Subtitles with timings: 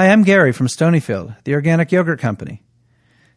[0.00, 2.62] Hi, I'm Gary from Stonyfield, the organic yogurt company.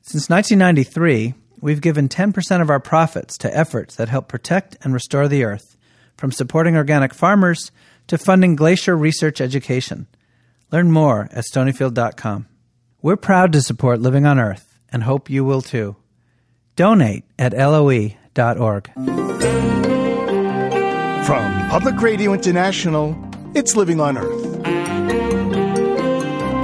[0.01, 5.27] Since 1993, we've given 10% of our profits to efforts that help protect and restore
[5.27, 5.75] the earth,
[6.15, 7.69] from supporting organic farmers
[8.07, 10.07] to funding glacier research education.
[10.71, 12.47] Learn more at stonyfield.com.
[13.01, 15.97] We're proud to support Living on Earth and hope you will too.
[16.77, 18.89] Donate at loe.org.
[21.25, 23.17] From Public Radio International,
[23.53, 24.42] it's Living on Earth.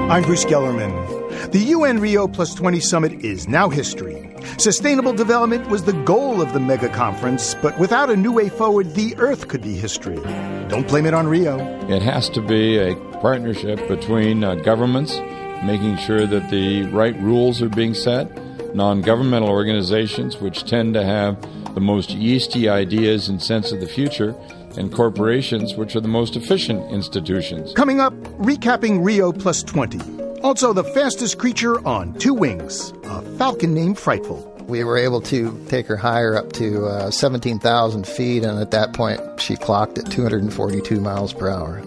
[0.09, 1.51] I'm Bruce Gellerman.
[1.51, 4.35] The UN Rio Plus 20 summit is now history.
[4.57, 8.95] Sustainable development was the goal of the mega conference, but without a new way forward,
[8.95, 10.15] the Earth could be history.
[10.67, 11.59] Don't blame it on Rio.
[11.89, 15.15] It has to be a partnership between uh, governments,
[15.63, 18.35] making sure that the right rules are being set,
[18.73, 21.39] non governmental organizations, which tend to have
[21.75, 24.35] the most yeasty ideas and sense of the future,
[24.77, 27.73] and corporations, which are the most efficient institutions.
[27.73, 29.99] Coming up, recapping Rio Plus 20.
[30.41, 34.45] Also, the fastest creature on two wings, a falcon named Frightful.
[34.67, 38.93] We were able to take her higher up to uh, 17,000 feet, and at that
[38.93, 41.81] point, she clocked at 242 miles per hour.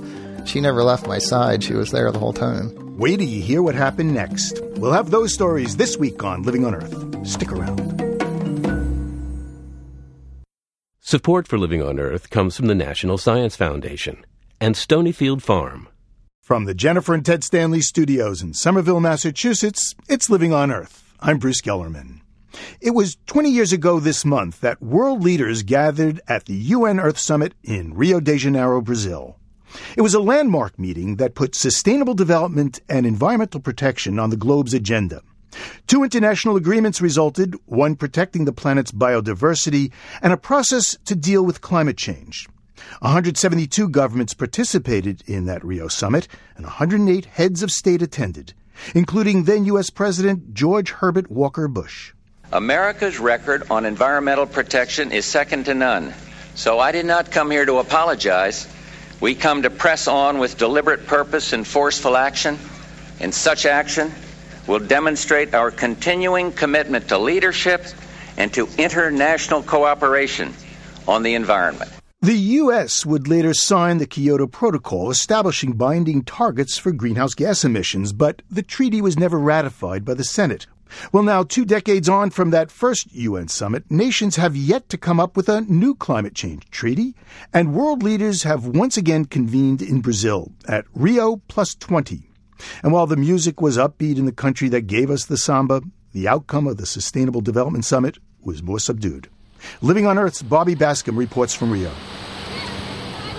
[0.44, 2.75] She never left my side, she was there the whole time.
[2.98, 4.60] Wait till you hear what happened next.
[4.77, 7.27] We'll have those stories this week on Living on Earth.
[7.27, 8.02] Stick around.
[11.12, 14.24] Support for Living on Earth comes from the National Science Foundation
[14.62, 15.91] and Stonyfield Farm.
[16.41, 21.04] From the Jennifer and Ted Stanley studios in Somerville, Massachusetts, it's Living on Earth.
[21.20, 22.22] I'm Bruce Gellerman.
[22.80, 27.19] It was 20 years ago this month that world leaders gathered at the UN Earth
[27.19, 29.36] Summit in Rio de Janeiro, Brazil.
[29.98, 34.72] It was a landmark meeting that put sustainable development and environmental protection on the globe's
[34.72, 35.20] agenda.
[35.86, 41.61] Two international agreements resulted, one protecting the planet's biodiversity and a process to deal with
[41.61, 42.48] climate change.
[43.00, 48.55] 172 governments participated in that Rio summit, and 108 heads of state attended,
[48.94, 49.91] including then U.S.
[49.91, 52.12] President George Herbert Walker Bush.
[52.53, 56.12] America's record on environmental protection is second to none.
[56.55, 58.69] So I did not come here to apologize.
[59.21, 62.59] We come to press on with deliberate purpose and forceful action.
[63.21, 64.12] In such action,
[64.67, 67.84] will demonstrate our continuing commitment to leadership
[68.37, 70.53] and to international cooperation
[71.06, 71.91] on the environment.
[72.21, 73.05] The U.S.
[73.05, 78.62] would later sign the Kyoto Protocol establishing binding targets for greenhouse gas emissions, but the
[78.62, 80.69] treaty was never ratified by the Senate.
[81.11, 85.19] Well, now, two decades on from that first UN summit, nations have yet to come
[85.19, 87.17] up with a new climate change treaty,
[87.53, 92.31] and world leaders have once again convened in Brazil at Rio Plus 20.
[92.83, 96.28] And while the music was upbeat in the country that gave us the samba, the
[96.28, 99.28] outcome of the Sustainable Development Summit was more subdued.
[99.81, 101.91] Living on Earth's Bobby Bascomb reports from Rio.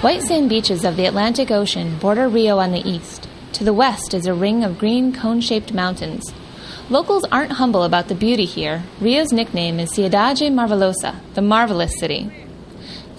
[0.02, 3.30] White sand beaches of the Atlantic Ocean border Rio on the east.
[3.54, 6.34] To the west is a ring of green cone shaped mountains.
[6.90, 8.84] Locals aren't humble about the beauty here.
[9.00, 12.32] Rio's nickname is Cidade Maravilhosa, the marvelous city.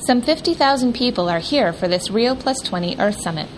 [0.06, 3.48] Some 50,000 people are here for this Rio Plus 20 Earth Summit.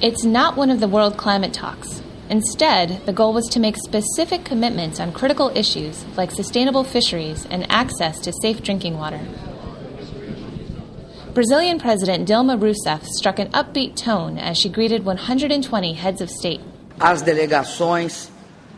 [0.00, 2.00] It's not one of the World Climate Talks.
[2.30, 7.66] Instead, the goal was to make specific commitments on critical issues like sustainable fisheries and
[7.68, 9.20] access to safe drinking water.
[11.34, 16.60] Brazilian President Dilma Rousseff struck an upbeat tone as she greeted 120 heads of state.
[17.00, 18.28] As delegações,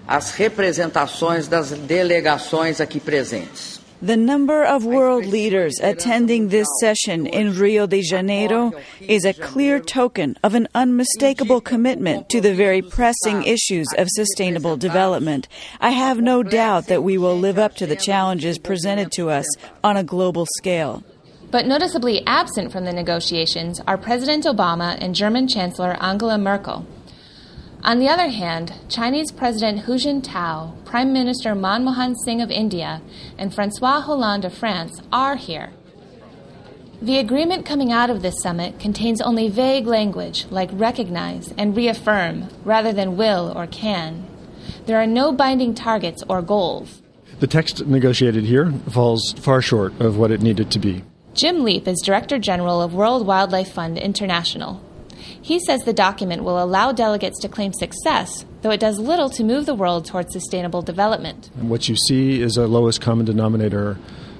[0.08, 3.79] as representações das delegações aqui presentes.
[4.02, 9.78] The number of world leaders attending this session in Rio de Janeiro is a clear
[9.78, 15.48] token of an unmistakable commitment to the very pressing issues of sustainable development.
[15.82, 19.44] I have no doubt that we will live up to the challenges presented to us
[19.84, 21.04] on a global scale.
[21.50, 26.86] But noticeably absent from the negotiations are President Obama and German Chancellor Angela Merkel.
[27.82, 33.00] On the other hand, Chinese President Hu Jintao, Prime Minister Manmohan Singh of India,
[33.38, 35.70] and Francois Hollande of France are here.
[37.00, 42.48] The agreement coming out of this summit contains only vague language like recognize and reaffirm
[42.64, 44.26] rather than will or can.
[44.84, 47.00] There are no binding targets or goals.
[47.38, 51.02] The text negotiated here falls far short of what it needed to be.
[51.32, 54.82] Jim Leape is Director General of World Wildlife Fund International.
[55.42, 59.44] He says the document will allow delegates to claim success, though it does little to
[59.44, 61.50] move the world towards sustainable development.
[61.56, 63.96] And what you see is a lowest common denominator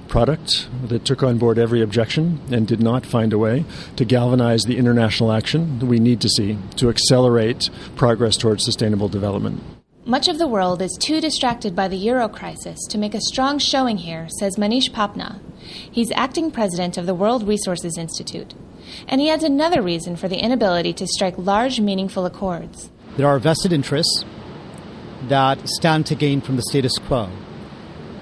[0.07, 3.63] product that took on board every objection and did not find a way
[3.95, 9.07] to galvanize the international action that we need to see to accelerate progress towards sustainable
[9.07, 9.63] development.
[10.05, 13.57] Much of the world is too distracted by the euro crisis to make a strong
[13.57, 15.39] showing here, says Manish Bapna.
[15.89, 18.53] He's acting president of the World Resources Institute.
[19.07, 22.89] And he adds another reason for the inability to strike large, meaningful accords.
[23.17, 24.25] There are vested interests
[25.27, 27.29] that stand to gain from the status quo.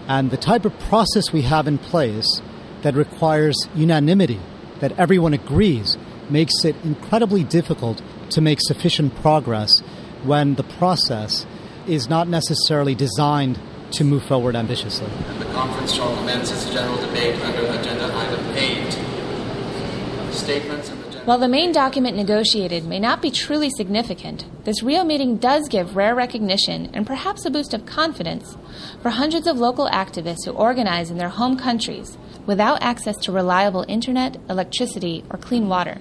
[0.07, 2.41] And the type of process we have in place
[2.81, 4.39] that requires unanimity,
[4.79, 5.97] that everyone agrees,
[6.29, 8.01] makes it incredibly difficult
[8.31, 9.79] to make sufficient progress
[10.23, 11.45] when the process
[11.87, 13.59] is not necessarily designed
[13.91, 15.09] to move forward ambitiously.
[15.39, 19.08] The conference shall commence its general debate under agenda item 8.
[20.49, 20.89] Statements
[21.25, 25.95] while the main document negotiated may not be truly significant, this Rio meeting does give
[25.95, 28.57] rare recognition and perhaps a boost of confidence
[29.03, 32.17] for hundreds of local activists who organize in their home countries
[32.47, 35.99] without access to reliable internet, electricity, or clean water.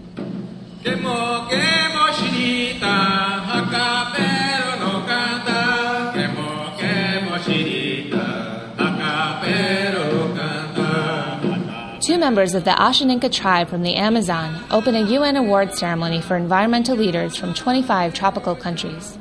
[12.19, 16.97] Members of the Ashaninka tribe from the Amazon open a UN award ceremony for environmental
[16.97, 19.17] leaders from 25 tropical countries.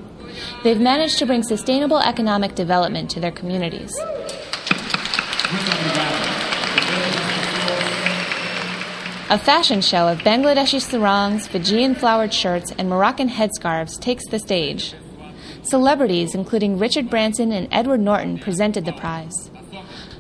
[0.64, 3.96] They've managed to bring sustainable economic development to their communities.
[9.30, 14.96] A fashion show of Bangladeshi sarongs, Fijian flowered shirts, and Moroccan headscarves takes the stage.
[15.62, 19.52] Celebrities, including Richard Branson and Edward Norton, presented the prize.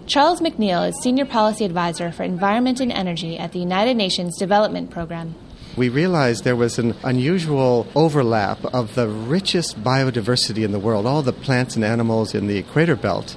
[0.07, 4.89] Charles McNeill is Senior Policy Advisor for Environment and Energy at the United Nations Development
[4.89, 5.35] Program.
[5.75, 11.21] We realized there was an unusual overlap of the richest biodiversity in the world, all
[11.21, 13.35] the plants and animals in the equator belt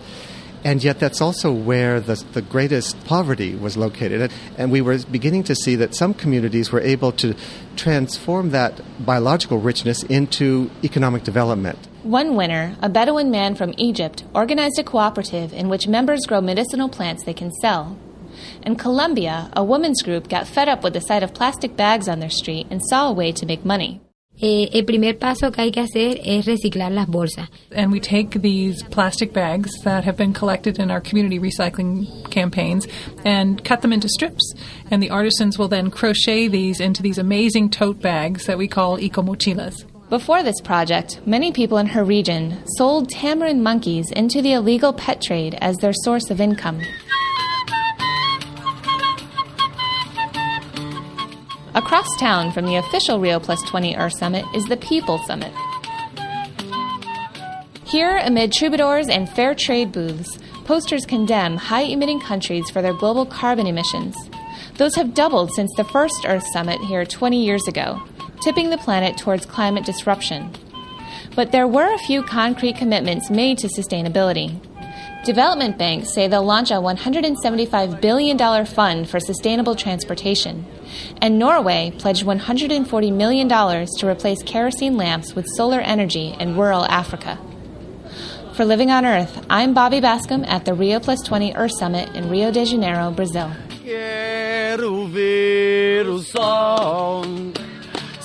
[0.62, 4.31] and yet, that's also where the, the greatest poverty was located.
[4.58, 7.34] And we were beginning to see that some communities were able to
[7.76, 11.78] transform that biological richness into economic development.
[12.02, 16.88] One winner, a Bedouin man from Egypt, organized a cooperative in which members grow medicinal
[16.88, 17.99] plants they can sell.
[18.62, 22.19] In Colombia, a women's group got fed up with the sight of plastic bags on
[22.19, 24.00] their street and saw a way to make money.
[24.43, 27.49] Eh, el primer paso que hay que hacer es reciclar las bolsas.
[27.70, 32.88] And we take these plastic bags that have been collected in our community recycling campaigns
[33.26, 34.55] and cut them into strips.
[34.91, 38.99] And the artisans will then crochet these into these amazing tote bags that we call
[38.99, 39.85] eco mochilas.
[40.10, 45.22] Before this project, many people in her region sold tamarin monkeys into the illegal pet
[45.22, 46.80] trade as their source of income.
[51.76, 55.52] Across town from the official Rio Plus 20 Earth Summit is the People Summit.
[57.84, 63.26] Here, amid troubadours and fair trade booths, posters condemn high emitting countries for their global
[63.26, 64.16] carbon emissions.
[64.76, 68.02] Those have doubled since the first Earth Summit here 20 years ago,
[68.42, 70.52] tipping the planet towards climate disruption.
[71.34, 74.60] But there were a few concrete commitments made to sustainability.
[75.25, 80.64] Development banks say they'll launch a $175 billion fund for sustainable transportation.
[81.20, 87.38] And Norway pledged $140 million to replace kerosene lamps with solar energy in rural Africa.
[88.54, 92.31] For Living on Earth, I'm Bobby Bascomb at the Rio Plus 20 Earth Summit in
[92.31, 93.50] Rio de Janeiro, Brazil.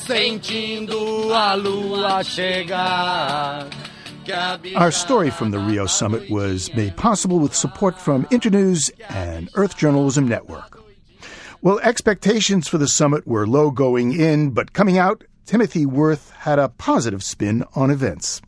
[0.06, 3.68] Sentindo a lua chegar.
[4.76, 9.78] Our story from the Rio Summit was made possible with support from Internews and Earth
[9.78, 10.80] Journalism Network.
[11.62, 16.58] Well, expectations for the summit were low going in, but coming out, Timothy Wirth had
[16.58, 18.42] a positive spin on events.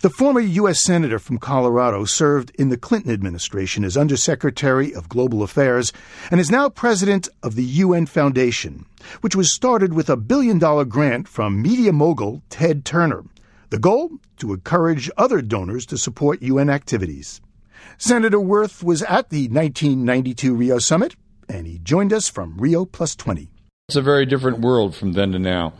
[0.00, 0.80] The former U.S.
[0.80, 5.94] Senator from Colorado served in the Clinton administration as Undersecretary of Global Affairs
[6.30, 8.84] and is now president of the UN Foundation,
[9.22, 13.24] which was started with a billion dollar grant from media mogul Ted Turner.
[13.70, 14.10] The goal?
[14.38, 17.40] To encourage other donors to support UN activities.
[17.96, 21.16] Senator Wirth was at the 1992 Rio Summit,
[21.48, 23.48] and he joined us from Rio Plus 20.
[23.88, 25.72] It's a very different world from then to now.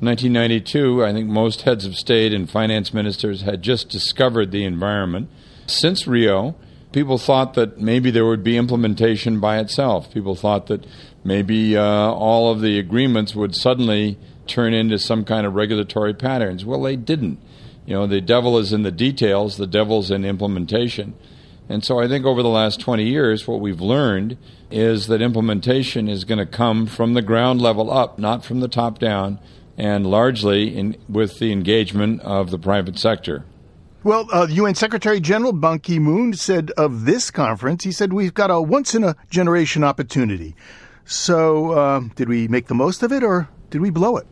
[0.00, 4.64] In 1992, I think most heads of state and finance ministers had just discovered the
[4.64, 5.28] environment.
[5.66, 6.56] Since Rio,
[6.90, 10.10] people thought that maybe there would be implementation by itself.
[10.10, 10.86] People thought that
[11.22, 16.64] maybe uh, all of the agreements would suddenly turn into some kind of regulatory patterns.
[16.64, 17.38] Well, they didn't.
[17.84, 21.14] You know, the devil is in the details, the devil's in implementation.
[21.68, 24.38] And so I think over the last 20 years, what we've learned
[24.70, 28.66] is that implementation is going to come from the ground level up, not from the
[28.66, 29.38] top down,
[29.80, 33.44] and largely in, with the engagement of the private sector.
[34.04, 38.34] Well, uh, UN Secretary General Ban Ki moon said of this conference, he said, We've
[38.34, 40.54] got a once in a generation opportunity.
[41.06, 44.26] So, uh, did we make the most of it or did we blow it?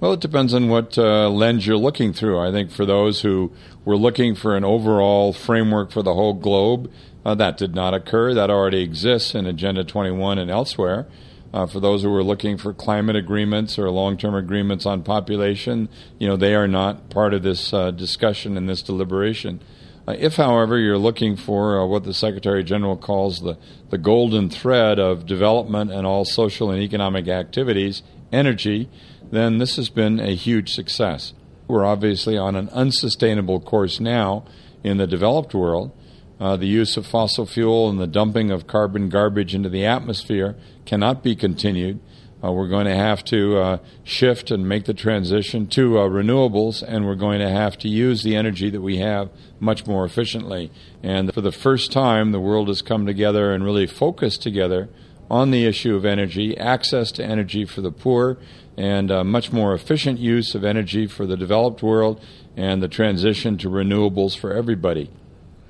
[0.00, 2.38] Well, it depends on what uh, lens you're looking through.
[2.38, 3.52] I think for those who
[3.84, 6.92] were looking for an overall framework for the whole globe,
[7.24, 8.34] uh, that did not occur.
[8.34, 11.06] That already exists in Agenda 21 and elsewhere.
[11.52, 15.88] Uh, for those who are looking for climate agreements or long-term agreements on population,
[16.18, 19.60] you know they are not part of this uh, discussion and this deliberation.
[20.06, 23.58] Uh, if, however, you're looking for uh, what the Secretary General calls the,
[23.90, 28.02] the golden thread of development and all social and economic activities,
[28.32, 28.88] energy,
[29.30, 31.34] then this has been a huge success.
[31.66, 34.46] We're obviously on an unsustainable course now
[34.82, 35.92] in the developed world.
[36.40, 40.56] Uh, the use of fossil fuel and the dumping of carbon garbage into the atmosphere
[40.88, 42.00] cannot be continued.
[42.42, 46.82] Uh, we're going to have to uh, shift and make the transition to uh, renewables,
[46.82, 49.28] and we're going to have to use the energy that we have
[49.60, 50.70] much more efficiently.
[51.02, 54.88] And for the first time, the world has come together and really focused together
[55.28, 58.38] on the issue of energy, access to energy for the poor,
[58.78, 62.24] and uh, much more efficient use of energy for the developed world,
[62.56, 65.10] and the transition to renewables for everybody.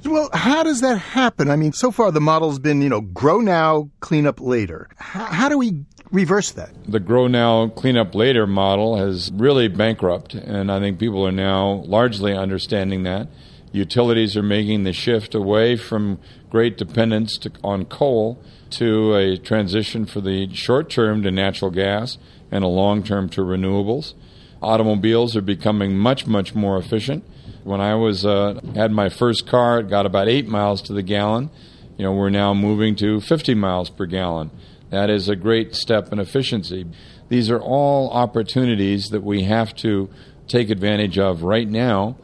[0.05, 1.51] Well, how does that happen?
[1.51, 4.89] I mean, so far the model's been, you know, grow now, clean up later.
[4.97, 6.71] How, how do we reverse that?
[6.87, 11.33] The grow now, clean up later model has really bankrupt, and I think people are
[11.33, 13.29] now largely understanding that.
[13.73, 20.07] Utilities are making the shift away from great dependence to, on coal to a transition
[20.07, 22.19] for the short term to natural gas
[22.51, 24.15] and a long term to renewables.
[24.63, 27.25] Automobiles are becoming much, much more efficient.
[27.69, 31.03] When I was uh, had my first car, it got about eight miles to the
[31.03, 31.51] gallon.
[31.99, 34.51] You know, we're now moving to 50 miles per gallon.
[34.89, 36.87] That is a great step in efficiency.
[37.29, 40.09] These are all opportunities that we have to
[40.47, 42.17] take advantage of right now.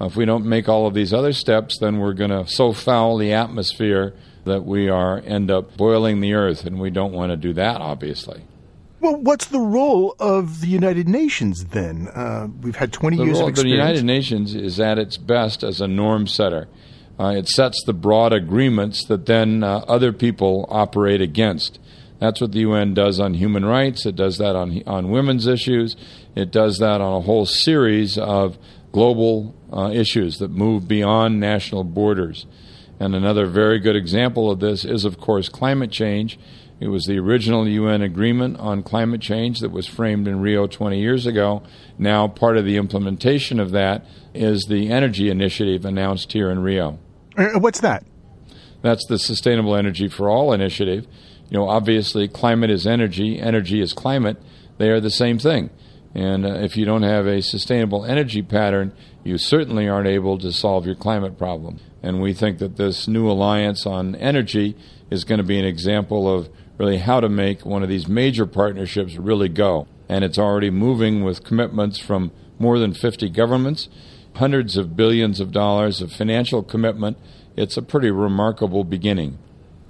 [0.00, 3.18] If we don't make all of these other steps, then we're going to so foul
[3.18, 4.14] the atmosphere
[4.46, 7.80] that we are end up boiling the earth, and we don't want to do that,
[7.80, 8.42] obviously.
[9.00, 12.08] Well, what's the role of the United Nations then?
[12.08, 13.62] Uh, we've had 20 the years of experience.
[13.62, 16.68] The United Nations is at its best as a norm setter.
[17.18, 21.78] Uh, it sets the broad agreements that then uh, other people operate against.
[22.20, 24.04] That's what the UN does on human rights.
[24.04, 25.96] It does that on on women's issues.
[26.34, 28.58] It does that on a whole series of
[28.92, 32.46] global uh, issues that move beyond national borders.
[33.00, 36.38] And another very good example of this is, of course, climate change.
[36.80, 41.00] It was the original UN agreement on climate change that was framed in Rio 20
[41.00, 41.62] years ago.
[41.98, 46.98] Now, part of the implementation of that is the energy initiative announced here in Rio.
[47.36, 48.04] Uh, what's that?
[48.80, 51.06] That's the Sustainable Energy for All initiative.
[51.50, 54.36] You know, obviously, climate is energy, energy is climate.
[54.78, 55.70] They are the same thing.
[56.14, 58.92] And uh, if you don't have a sustainable energy pattern,
[59.24, 61.80] you certainly aren't able to solve your climate problem.
[62.02, 64.76] And we think that this new alliance on energy
[65.10, 68.46] is going to be an example of really how to make one of these major
[68.46, 69.86] partnerships really go.
[70.08, 73.88] And it's already moving with commitments from more than 50 governments,
[74.36, 77.18] hundreds of billions of dollars of financial commitment.
[77.56, 79.38] It's a pretty remarkable beginning.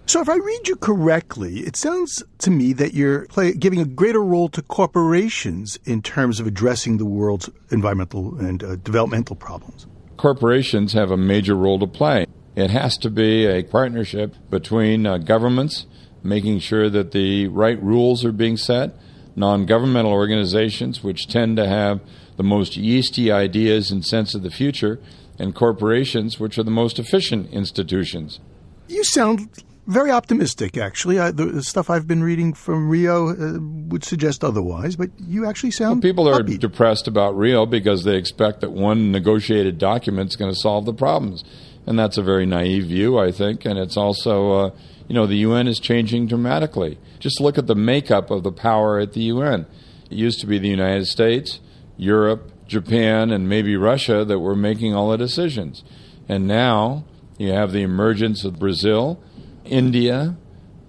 [0.07, 3.85] So, if I read you correctly, it sounds to me that you're play, giving a
[3.85, 9.87] greater role to corporations in terms of addressing the world's environmental and uh, developmental problems.
[10.17, 12.25] Corporations have a major role to play.
[12.57, 15.85] It has to be a partnership between uh, governments,
[16.29, 18.95] making sure that the right rules are being set,
[19.37, 22.01] non governmental organizations, which tend to have
[22.37, 25.01] the most yeasty ideas and sense of the future,
[25.39, 28.41] and corporations, which are the most efficient institutions.
[28.89, 29.49] You sound
[29.89, 31.19] very optimistic, actually.
[31.19, 33.59] I, the stuff I've been reading from Rio uh,
[33.89, 36.03] would suggest otherwise, but you actually sound.
[36.03, 36.61] Well, people are upbeat.
[36.61, 40.93] depressed about Rio because they expect that one negotiated document is going to solve the
[40.93, 41.43] problems,
[41.87, 43.65] and that's a very naive view, I think.
[43.65, 44.71] And it's also, uh,
[45.09, 46.99] you know, the UN is changing dramatically.
[47.19, 49.67] Just look at the makeup of the power at the UN.
[50.11, 51.61] It used to be the United States,
[51.97, 55.83] Europe, Japan, and maybe Russia that were making all the decisions,
[56.29, 57.05] and now
[57.39, 59.23] you have the emergence of Brazil
[59.65, 60.37] India,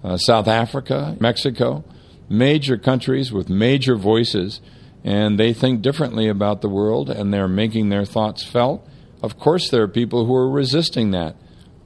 [0.02, 1.84] uh, South Africa, Mexico,
[2.28, 4.60] major countries with major voices,
[5.04, 8.86] and they think differently about the world and they're making their thoughts felt.
[9.22, 11.36] Of course, there are people who are resisting that.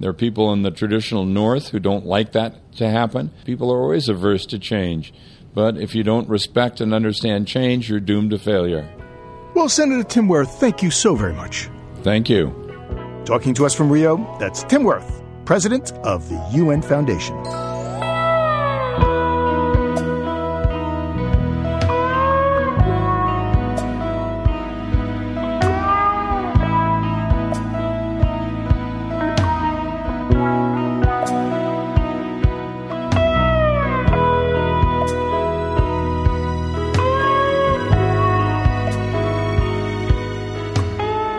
[0.01, 3.31] There are people in the traditional North who don't like that to happen.
[3.45, 5.13] People are always averse to change.
[5.55, 8.93] But if you don't respect and understand change, you're doomed to failure.
[9.55, 11.71] Well, Senator Tim Wirth, thank you so very much.
[12.03, 12.53] Thank you.
[13.25, 17.64] Talking to us from Rio, that's Tim Wirth president of the UN Foundation.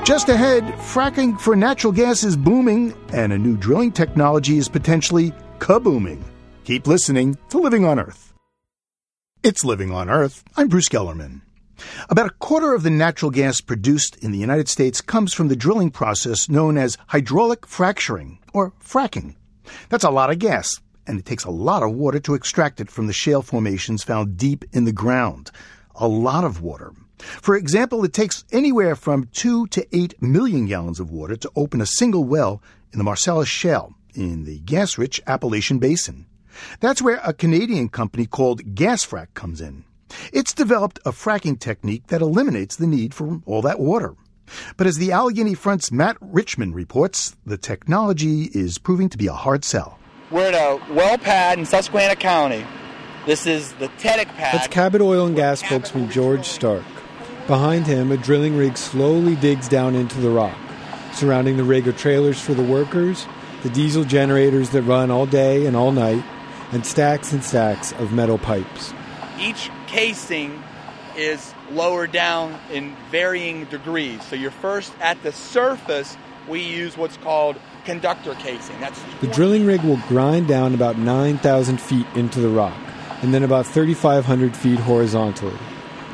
[0.06, 5.34] Just ahead, fracking for natural gas is booming, and a new drilling technology is potentially
[5.58, 6.22] kabooming.
[6.64, 8.32] Keep listening to Living on Earth.
[9.42, 10.44] It's Living on Earth.
[10.56, 11.42] I'm Bruce Gellerman.
[12.08, 15.56] About a quarter of the natural gas produced in the United States comes from the
[15.56, 19.34] drilling process known as hydraulic fracturing, or fracking.
[19.90, 22.92] That's a lot of gas, and it takes a lot of water to extract it
[22.92, 25.50] from the shale formations found deep in the ground.
[25.96, 26.94] A lot of water.
[27.18, 31.82] For example, it takes anywhere from 2 to 8 million gallons of water to open
[31.82, 36.26] a single well in the Marcellus Shale in the gas rich Appalachian Basin.
[36.80, 39.84] That's where a Canadian company called GasFrac comes in.
[40.32, 44.16] It's developed a fracking technique that eliminates the need for all that water.
[44.78, 49.34] But as the Allegheny Front's Matt Richmond reports, the technology is proving to be a
[49.34, 50.00] hard sell.
[50.32, 52.66] We're at a well pad in Susquehanna County.
[53.26, 54.54] This is the Tedic pad.
[54.54, 56.84] That's Cabot Oil and Gas spokesman George Stark.
[57.48, 60.58] Behind him, a drilling rig slowly digs down into the rock.
[61.14, 63.28] Surrounding the rig are trailers for the workers,
[63.62, 66.24] the diesel generators that run all day and all night,
[66.72, 68.94] and stacks and stacks of metal pipes.
[69.40, 70.64] Each casing
[71.16, 74.24] is lower down in varying degrees.
[74.24, 78.80] So you're first at the surface, we use what's called conductor casing.
[78.80, 82.76] That's the drilling rig will grind down about 9,000 feet into the rock
[83.22, 85.54] and then about 3,500 feet horizontally.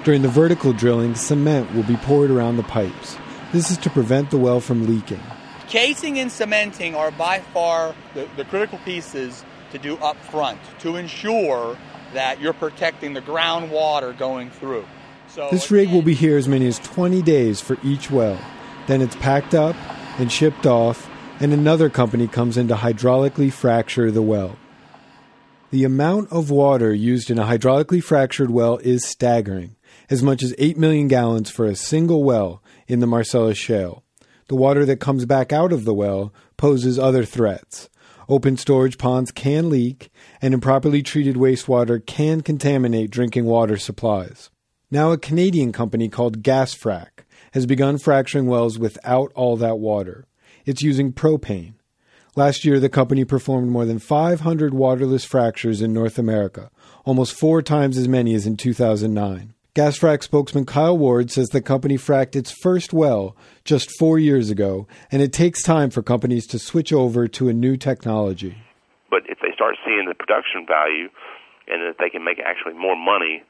[0.03, 3.17] During the vertical drilling, cement will be poured around the pipes.
[3.51, 5.21] This is to prevent the well from leaking.
[5.67, 10.95] Casing and cementing are by far the, the critical pieces to do up front to
[10.95, 11.77] ensure
[12.13, 14.85] that you're protecting the groundwater going through.
[15.27, 18.39] So this rig will be here as many as 20 days for each well.
[18.87, 19.75] Then it's packed up
[20.17, 21.07] and shipped off,
[21.39, 24.57] and another company comes in to hydraulically fracture the well.
[25.69, 29.75] The amount of water used in a hydraulically fractured well is staggering
[30.11, 34.03] as much as 8 million gallons for a single well in the Marcellus Shale.
[34.49, 37.89] The water that comes back out of the well poses other threats.
[38.27, 44.49] Open storage ponds can leak, and improperly treated wastewater can contaminate drinking water supplies.
[44.91, 50.25] Now, a Canadian company called GasFrac has begun fracturing wells without all that water.
[50.65, 51.75] It's using propane.
[52.35, 56.69] Last year, the company performed more than 500 waterless fractures in North America,
[57.05, 59.53] almost four times as many as in 2009.
[59.73, 64.85] GasFrac spokesman Kyle Ward says the company fracked its first well just four years ago,
[65.09, 68.57] and it takes time for companies to switch over to a new technology.
[69.09, 71.07] But if they start seeing the production value
[71.69, 73.43] and that they can make actually more money,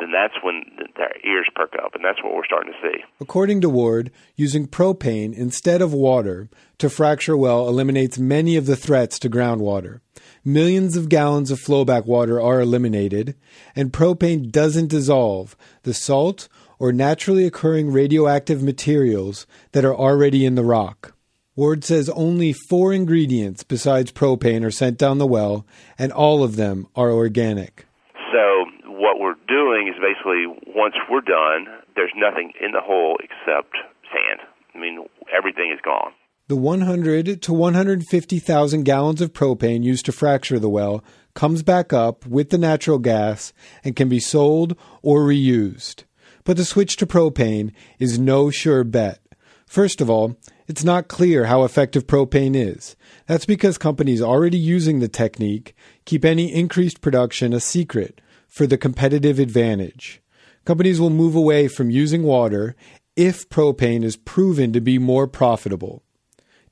[0.00, 0.64] then that's when
[0.96, 3.04] their ears perk up, and that's what we're starting to see.
[3.20, 8.74] According to Ward, using propane instead of water to fracture well eliminates many of the
[8.74, 10.00] threats to groundwater.
[10.44, 13.34] Millions of gallons of flowback water are eliminated,
[13.76, 16.48] and propane doesn't dissolve the salt
[16.78, 21.14] or naturally occurring radioactive materials that are already in the rock.
[21.56, 25.66] Ward says only four ingredients besides propane are sent down the well,
[25.98, 27.84] and all of them are organic.
[28.32, 33.76] So, what we're doing is basically once we're done, there's nothing in the hole except
[34.08, 34.40] sand.
[34.74, 35.04] I mean,
[35.36, 36.12] everything is gone.
[36.50, 42.26] The 100 to 150,000 gallons of propane used to fracture the well comes back up
[42.26, 43.52] with the natural gas
[43.84, 46.02] and can be sold or reused.
[46.42, 49.20] But the switch to propane is no sure bet.
[49.64, 50.36] First of all,
[50.66, 52.96] it's not clear how effective propane is.
[53.28, 58.76] That's because companies already using the technique keep any increased production a secret for the
[58.76, 60.20] competitive advantage.
[60.64, 62.74] Companies will move away from using water
[63.14, 66.02] if propane is proven to be more profitable.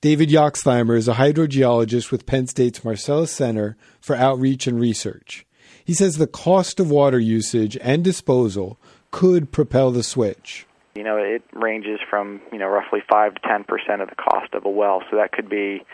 [0.00, 5.44] David Yoxtheimer is a hydrogeologist with Penn State's Marcellus Center for Outreach and Research.
[5.84, 8.78] He says the cost of water usage and disposal
[9.10, 10.68] could propel the switch.
[10.94, 13.64] You know, it ranges from, you know, roughly 5 to 10%
[14.00, 15.02] of the cost of a well.
[15.10, 15.84] So that could be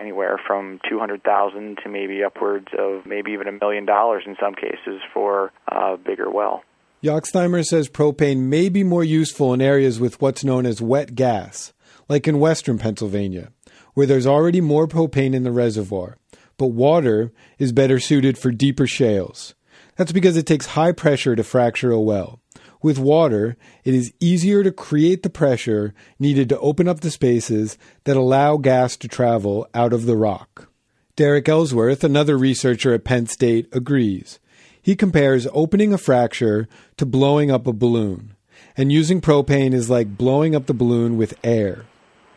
[0.00, 5.00] anywhere from 200,000 to maybe upwards of maybe even a million dollars in some cases
[5.12, 6.64] for a bigger well.
[7.04, 11.73] Yoxtheimer says propane may be more useful in areas with what's known as wet gas,
[12.08, 13.50] like in western Pennsylvania,
[13.94, 16.16] where there's already more propane in the reservoir,
[16.56, 19.54] but water is better suited for deeper shales.
[19.96, 22.40] That's because it takes high pressure to fracture a well.
[22.82, 27.78] With water, it is easier to create the pressure needed to open up the spaces
[28.04, 30.68] that allow gas to travel out of the rock.
[31.16, 34.38] Derek Elsworth, another researcher at Penn State, agrees.
[34.82, 38.34] He compares opening a fracture to blowing up a balloon,
[38.76, 41.86] and using propane is like blowing up the balloon with air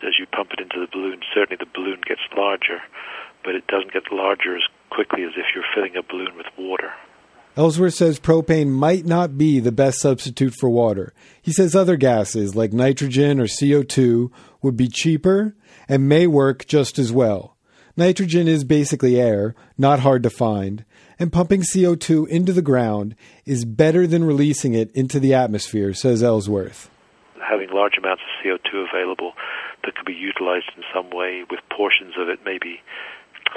[0.04, 2.82] as you pump it into the balloon, certainly the balloon gets larger,
[3.44, 6.92] but it doesn't get larger as quickly as if you're filling a balloon with water.
[7.56, 11.12] Elsworth says propane might not be the best substitute for water.
[11.42, 14.30] He says other gases like nitrogen or CO2
[14.62, 15.56] would be cheaper
[15.90, 17.58] and may work just as well.
[17.96, 20.86] Nitrogen is basically air, not hard to find,
[21.18, 26.22] and pumping CO2 into the ground is better than releasing it into the atmosphere, says
[26.22, 26.92] Elsworth.
[27.50, 29.34] Having large amounts of CO2 available
[29.88, 32.82] that could be utilized in some way, with portions of it maybe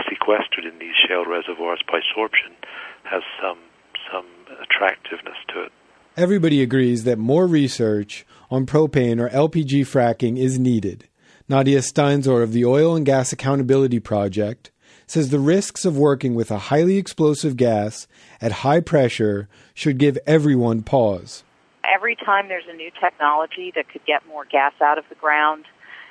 [0.08, 2.54] sequestered in these shale reservoirs by sorption,
[3.02, 3.58] has some
[4.10, 4.26] some
[4.62, 5.72] attractiveness to it.
[6.16, 11.08] Everybody agrees that more research on propane or LPG fracking is needed.
[11.48, 14.70] Nadia Steinzor of the Oil and Gas Accountability Project
[15.06, 18.06] says the risks of working with a highly explosive gas
[18.40, 21.42] at high pressure should give everyone pause.
[21.84, 25.64] Every time there's a new technology that could get more gas out of the ground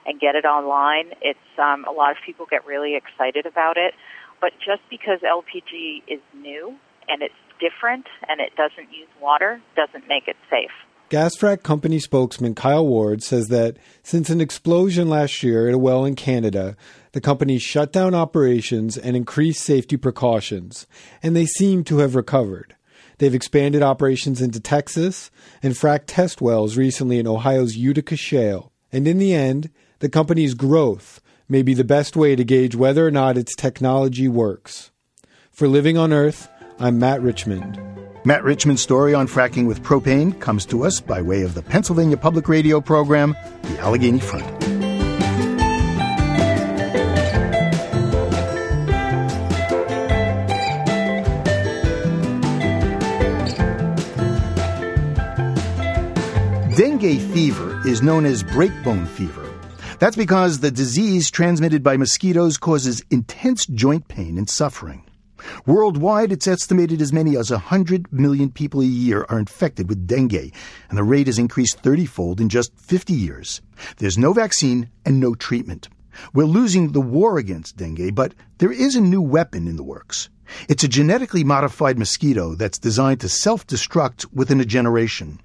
[0.10, 3.94] and get it online, it's um, a lot of people get really excited about it.
[4.42, 6.76] But just because LPG is new
[7.08, 10.72] and it's different and it doesn't use water doesn't make it safe.
[11.10, 16.06] GasFrac company spokesman Kyle Ward says that since an explosion last year at a well
[16.06, 16.76] in Canada,
[17.12, 20.88] the company shut down operations and increased safety precautions,
[21.24, 22.76] and they seem to have recovered.
[23.18, 25.30] They've expanded operations into Texas
[25.62, 28.72] and fracked test wells recently in Ohio's Utica Shale.
[28.92, 33.06] And in the end, the company's growth may be the best way to gauge whether
[33.06, 34.92] or not its technology works.
[35.52, 36.48] For Living on Earth,
[36.80, 37.80] I'm Matt Richmond.
[38.24, 42.18] Matt Richmond's story on fracking with propane comes to us by way of the Pennsylvania
[42.18, 44.60] Public Radio program, The Allegheny Front.
[56.78, 59.49] Dengue fever is known as breakbone fever.
[60.00, 65.04] That's because the disease transmitted by mosquitoes causes intense joint pain and suffering.
[65.66, 70.54] Worldwide, it's estimated as many as 100 million people a year are infected with dengue,
[70.88, 73.62] and the rate has increased 30 fold in just 50 years.
[73.98, 75.90] There's no vaccine and no treatment.
[76.34, 80.30] We're losing the war against dengue, but there is a new weapon in the works.
[80.70, 85.40] It's a genetically modified mosquito that's designed to self destruct within a generation.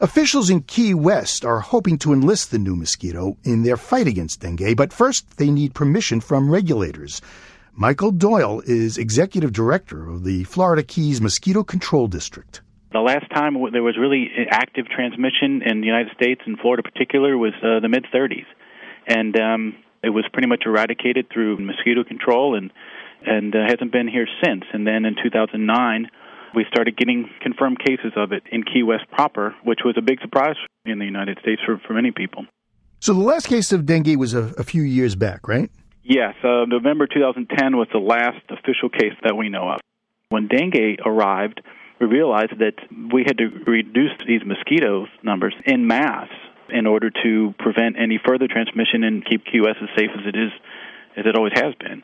[0.00, 4.40] Officials in Key West are hoping to enlist the new mosquito in their fight against
[4.40, 7.20] dengue, but first they need permission from regulators.
[7.74, 12.62] Michael Doyle is executive director of the Florida Keys Mosquito Control District.
[12.92, 16.90] The last time there was really active transmission in the United States, and Florida in
[16.90, 18.46] particular, was uh, the mid 30s,
[19.06, 22.72] and um, it was pretty much eradicated through mosquito control, and
[23.26, 24.64] and uh, hasn't been here since.
[24.72, 26.08] And then in 2009,
[26.56, 30.20] we started getting confirmed cases of it in Key West proper, which was a big
[30.22, 32.46] surprise in the United States for, for many people.
[32.98, 35.70] So the last case of dengue was a, a few years back, right?
[36.02, 39.80] Yes, uh, November 2010 was the last official case that we know of.
[40.30, 41.60] When dengue arrived,
[42.00, 42.74] we realized that
[43.12, 46.28] we had to reduce these mosquito numbers in mass
[46.70, 50.36] in order to prevent any further transmission and keep Key West as safe as it
[50.36, 50.50] is,
[51.16, 52.02] as it always has been.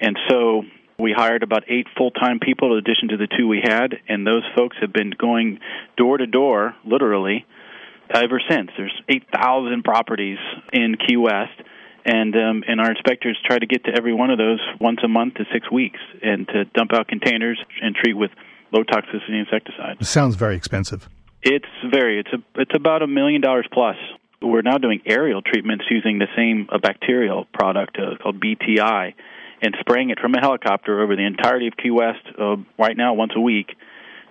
[0.00, 0.62] And so
[0.98, 4.44] we hired about eight full-time people in addition to the two we had, and those
[4.56, 5.60] folks have been going
[5.96, 7.46] door to door, literally,
[8.14, 8.70] ever since.
[8.76, 10.38] There's 8,000 properties
[10.72, 11.60] in Key West
[12.04, 15.08] and um, and our inspectors try to get to every one of those once a
[15.08, 18.30] month to six weeks, and to dump out containers and treat with
[18.72, 19.96] low toxicity insecticide.
[20.00, 21.08] It sounds very expensive.
[21.42, 22.20] It's very.
[22.20, 22.60] It's a.
[22.60, 23.96] It's about a million dollars plus.
[24.42, 29.14] We're now doing aerial treatments using the same uh, bacterial product uh, called BTI,
[29.62, 33.14] and spraying it from a helicopter over the entirety of Key West uh, right now
[33.14, 33.68] once a week.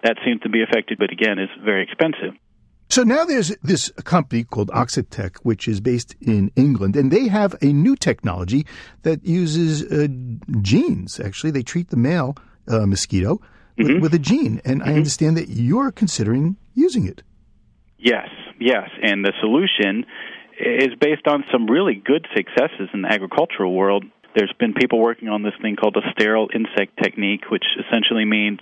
[0.03, 2.33] That seems to be effective, but again, is very expensive.
[2.89, 7.55] So now there's this company called Oxitec, which is based in England, and they have
[7.62, 8.67] a new technology
[9.01, 10.07] that uses uh,
[10.62, 11.19] genes.
[11.19, 12.36] Actually, they treat the male
[12.67, 13.39] uh, mosquito
[13.79, 13.93] mm-hmm.
[13.93, 14.89] with, with, a gene, and mm-hmm.
[14.89, 17.23] I understand that you're considering using it.
[17.97, 18.27] Yes,
[18.59, 20.05] yes, and the solution
[20.59, 24.05] is based on some really good successes in the agricultural world.
[24.36, 28.60] There's been people working on this thing called the sterile insect technique, which essentially means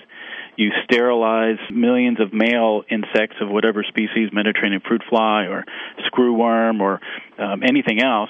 [0.58, 5.64] you sterilize millions of male insects of whatever species, Mediterranean fruit fly or
[6.12, 7.00] screwworm or
[7.38, 8.30] um, anything else,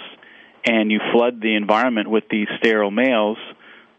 [0.65, 3.37] and you flood the environment with these sterile males.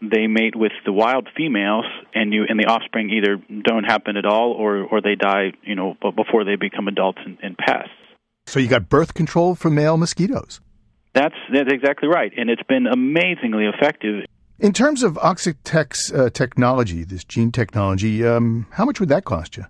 [0.01, 4.25] They mate with the wild females, and you and the offspring either don't happen at
[4.25, 7.89] all, or or they die, you know, before they become adults and, and pests.
[8.45, 10.59] So you got birth control for male mosquitoes.
[11.13, 14.25] That's that's exactly right, and it's been amazingly effective.
[14.59, 19.57] In terms of Oxitec's uh, technology, this gene technology, um, how much would that cost
[19.57, 19.65] you?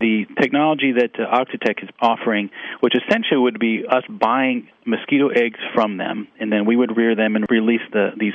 [0.00, 5.58] The technology that uh, Oxitec is offering, which essentially would be us buying mosquito eggs
[5.74, 8.34] from them, and then we would rear them and release the, these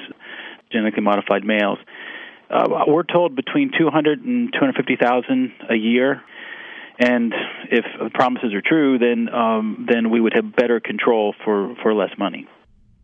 [0.71, 1.79] genetically modified males.
[2.49, 6.21] Uh, we're told between 200 and 250,000 a year,
[6.99, 7.33] and
[7.71, 11.93] if the promises are true, then um, then we would have better control for, for
[11.93, 12.47] less money.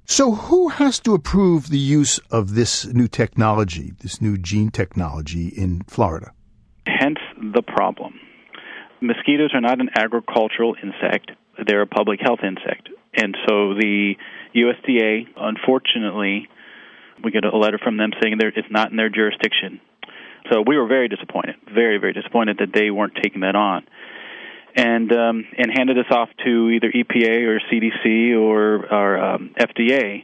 [0.06, 5.50] So, who has to approve the use of this new technology, this new gene technology
[5.50, 6.32] in Florida?
[6.88, 8.20] Hence the problem.
[9.02, 11.32] Mosquitoes are not an agricultural insect,
[11.66, 12.90] they're a public health insect.
[13.14, 14.16] And so the
[14.56, 16.48] USDA, unfortunately,
[17.24, 19.80] we get a letter from them saying it's not in their jurisdiction.
[20.52, 23.86] So we were very disappointed, very, very disappointed that they weren't taking that on.
[24.76, 30.24] And um, and handed us off to either EPA or CDC or, or um, FDA.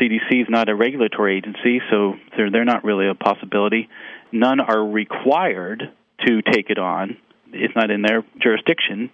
[0.00, 3.88] CDC is not a regulatory agency, so they're they're not really a possibility.
[4.32, 5.82] None are required
[6.26, 7.16] to take it on.
[7.52, 9.10] It's not in their jurisdiction.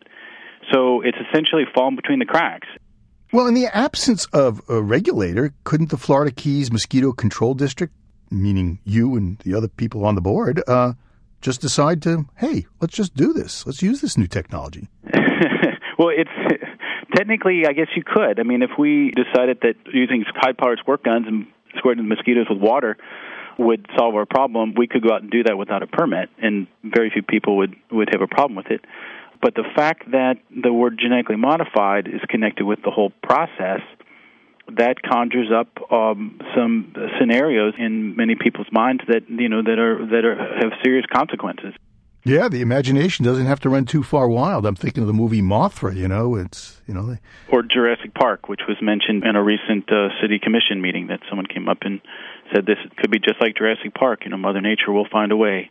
[0.73, 2.69] So it's essentially fallen between the cracks.
[3.33, 7.93] Well, in the absence of a regulator, couldn't the Florida Keys Mosquito Control District,
[8.33, 10.95] meaning you and the other people on the board, uh,
[11.41, 13.67] just decide to, hey, let's just do this.
[13.67, 14.89] Let's use this new technology?
[15.99, 16.31] well, it's
[17.15, 18.41] technically, I guess you could.
[18.41, 22.97] I mean, if we decided that using high-powered squirt guns and squirting mosquitoes with water
[23.59, 26.67] would solve our problem, we could go out and do that without a permit, and
[26.83, 28.81] very few people would would have a problem with it.
[29.43, 33.81] But the fact that the word genetically modified is connected with the whole process,
[34.69, 40.07] that conjures up um, some scenarios in many people's minds that you know that are
[40.07, 41.75] that are have serious consequences.
[42.25, 44.65] Yeah, the imagination doesn't have to run too far wild.
[44.65, 45.95] I'm thinking of the movie Mothra.
[45.97, 47.19] You know, it's you know, they...
[47.51, 51.09] or Jurassic Park, which was mentioned in a recent uh, city commission meeting.
[51.09, 52.01] That someone came up and
[52.55, 54.21] said this could be just like Jurassic Park.
[54.25, 55.71] You know, Mother Nature will find a way.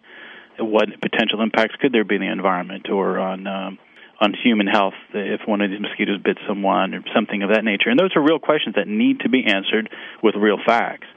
[0.59, 3.79] What potential impacts could there be in the environment or on um,
[4.21, 7.89] on human health if one of these mosquitoes bit someone or something of that nature?
[7.89, 9.89] And those are real questions that need to be answered
[10.23, 11.07] with real facts.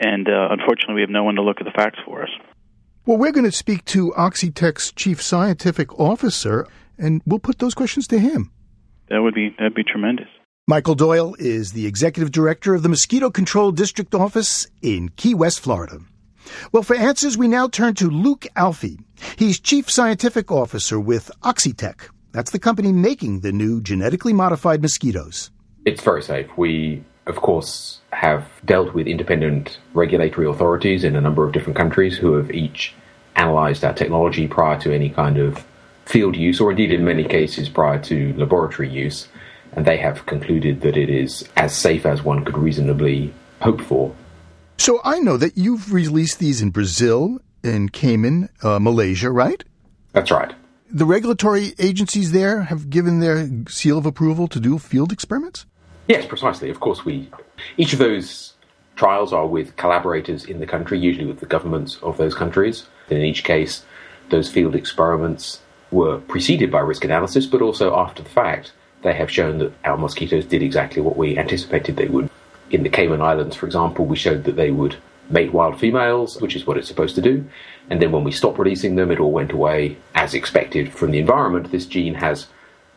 [0.00, 2.30] And uh, unfortunately, we have no one to look at the facts for us.
[3.06, 6.66] Well, we're going to speak to Oxitec's chief scientific officer,
[6.98, 8.52] and we'll put those questions to him.
[9.08, 10.26] That would be that'd be tremendous.
[10.68, 15.60] Michael Doyle is the executive director of the Mosquito Control District Office in Key West,
[15.60, 16.00] Florida.
[16.72, 18.98] Well, for answers, we now turn to Luke Alphey.
[19.36, 22.10] He's chief scientific officer with Oxitec.
[22.32, 25.50] That's the company making the new genetically modified mosquitoes.
[25.84, 26.48] It's very safe.
[26.56, 32.16] We, of course, have dealt with independent regulatory authorities in a number of different countries
[32.16, 32.94] who have each
[33.36, 35.64] analyzed our technology prior to any kind of
[36.04, 39.28] field use, or indeed in many cases prior to laboratory use
[39.72, 44.14] and they have concluded that it is as safe as one could reasonably hope for.
[44.78, 49.62] So I know that you've released these in Brazil, in Cayman, uh, Malaysia, right?
[50.12, 50.54] That's right.
[50.90, 55.66] The regulatory agencies there have given their seal of approval to do field experiments?
[56.06, 56.70] Yes, precisely.
[56.70, 57.30] Of course, we
[57.76, 58.54] each of those
[58.96, 62.86] trials are with collaborators in the country, usually with the governments of those countries.
[63.10, 63.84] In each case,
[64.30, 68.72] those field experiments were preceded by risk analysis, but also after the fact
[69.02, 72.30] they have shown that our mosquitoes did exactly what we anticipated they would.
[72.70, 74.96] In the Cayman Islands, for example, we showed that they would
[75.30, 77.44] mate wild females, which is what it's supposed to do.
[77.90, 81.18] And then when we stopped releasing them, it all went away as expected from the
[81.18, 81.70] environment.
[81.70, 82.46] This gene has,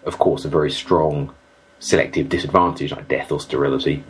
[0.05, 1.33] of course, a very strong
[1.79, 4.03] selective disadvantage, like death or sterility.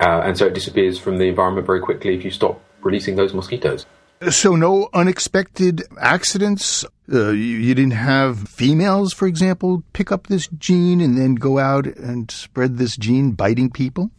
[0.00, 3.34] Uh, and so it disappears from the environment very quickly if you stop releasing those
[3.34, 3.86] mosquitoes.
[4.30, 6.86] So, no unexpected accidents?
[7.12, 11.58] Uh, you, you, didn't have females, for example, pick up this gene and then go
[11.58, 14.10] out and spread this gene, biting people?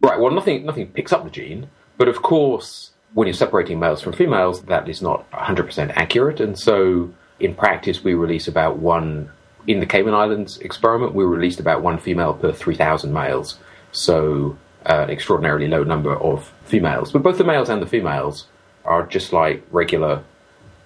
[0.00, 4.00] Right, well, nothing, nothing picks up the gene, but of course, when you're separating males
[4.00, 9.30] from females, that is not 100% accurate, and so in practice, we release about one.
[9.66, 13.58] In the Cayman Islands experiment, we released about one female per 3,000 males,
[13.92, 17.12] so uh, an extraordinarily low number of females.
[17.12, 18.46] But both the males and the females
[18.84, 20.24] are just like regular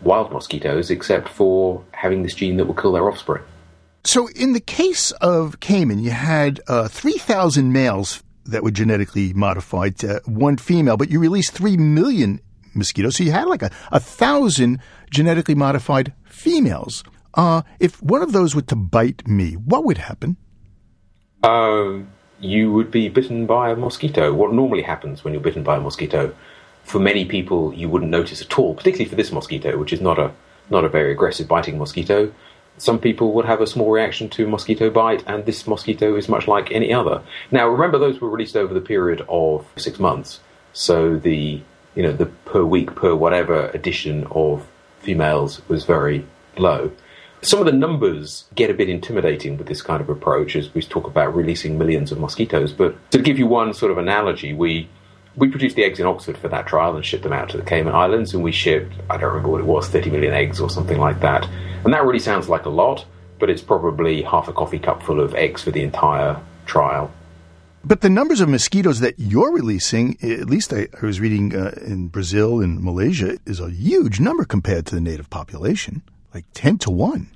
[0.02, 3.42] wild mosquitoes, except for having this gene that will kill their offspring.
[4.04, 10.02] So, in the case of Cayman, you had uh, 3,000 males that were genetically modified,
[10.04, 12.40] uh, one female, but you released 3 million
[12.74, 13.16] mosquitoes.
[13.16, 14.80] So, you had like a, a thousand
[15.10, 17.04] genetically modified females.
[17.34, 20.36] Uh, if one of those were to bite me, what would happen?
[21.42, 21.98] Uh,
[22.40, 24.32] you would be bitten by a mosquito.
[24.32, 26.34] What normally happens when you're bitten by a mosquito
[26.84, 30.18] for many people you wouldn't notice at all, particularly for this mosquito, which is not
[30.18, 30.32] a
[30.70, 32.32] not a very aggressive biting mosquito.
[32.78, 36.46] Some people would have a small reaction to mosquito bite, and this mosquito is much
[36.46, 37.22] like any other.
[37.50, 40.40] Now, remember, those were released over the period of six months,
[40.72, 41.62] so the
[41.94, 44.66] you know the per week per whatever addition of
[45.00, 46.26] females was very
[46.58, 46.90] low.
[47.42, 50.82] Some of the numbers get a bit intimidating with this kind of approach as we
[50.82, 52.72] talk about releasing millions of mosquitoes.
[52.72, 54.88] But to give you one sort of analogy, we
[55.36, 57.62] we produced the eggs in Oxford for that trial and shipped them out to the
[57.62, 60.70] Cayman Islands, and we shipped, I don't remember what it was, 30 million eggs or
[60.70, 61.46] something like that.
[61.86, 63.06] And that really sounds like a lot,
[63.38, 67.12] but it's probably half a coffee cup full of eggs for the entire trial.
[67.84, 71.78] But the numbers of mosquitoes that you're releasing, at least I, I was reading uh,
[71.80, 76.02] in Brazil and Malaysia, is a huge number compared to the native population,
[76.34, 77.28] like 10 to 1.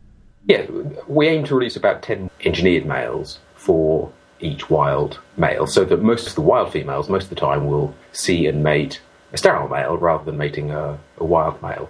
[0.49, 0.67] Yeah,
[1.07, 4.11] we aim to release about 10 engineered males for
[4.41, 7.95] each wild male, so that most of the wild females, most of the time, will
[8.11, 9.01] see and mate
[9.33, 11.89] a sterile male rather than mating a, a wild male.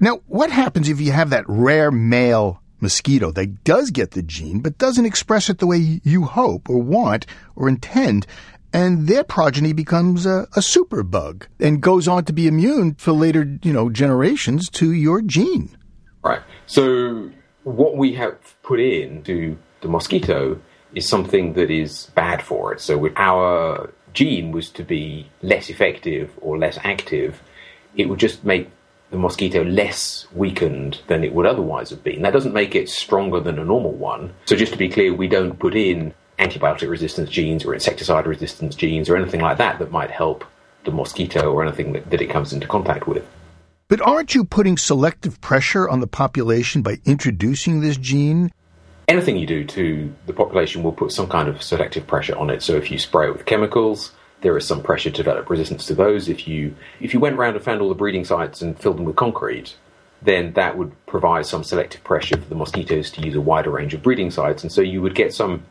[0.00, 4.60] Now, what happens if you have that rare male mosquito that does get the gene
[4.60, 8.26] but doesn't express it the way you hope or want or intend?
[8.72, 13.58] And their progeny becomes a, a superbug and goes on to be immune for later,
[13.62, 15.76] you know, generations to your gene.
[16.22, 16.42] Right.
[16.66, 17.30] So
[17.64, 20.60] what we have put in to the mosquito
[20.94, 22.80] is something that is bad for it.
[22.80, 27.42] So our gene was to be less effective or less active,
[27.96, 28.70] it would just make
[29.10, 32.22] the mosquito less weakened than it would otherwise have been.
[32.22, 34.34] That doesn't make it stronger than a normal one.
[34.44, 38.74] So just to be clear, we don't put in antibiotic resistance genes or insecticide resistance
[38.74, 40.44] genes or anything like that that might help
[40.84, 43.26] the mosquito or anything that, that it comes into contact with.
[43.88, 48.52] But aren't you putting selective pressure on the population by introducing this gene?
[49.08, 52.62] Anything you do to the population will put some kind of selective pressure on it.
[52.62, 55.94] So if you spray it with chemicals, there is some pressure to develop resistance to
[55.94, 56.28] those.
[56.28, 59.04] If you if you went around and found all the breeding sites and filled them
[59.04, 59.76] with concrete,
[60.22, 63.94] then that would provide some selective pressure for the mosquitoes to use a wider range
[63.94, 65.64] of breeding sites, and so you would get some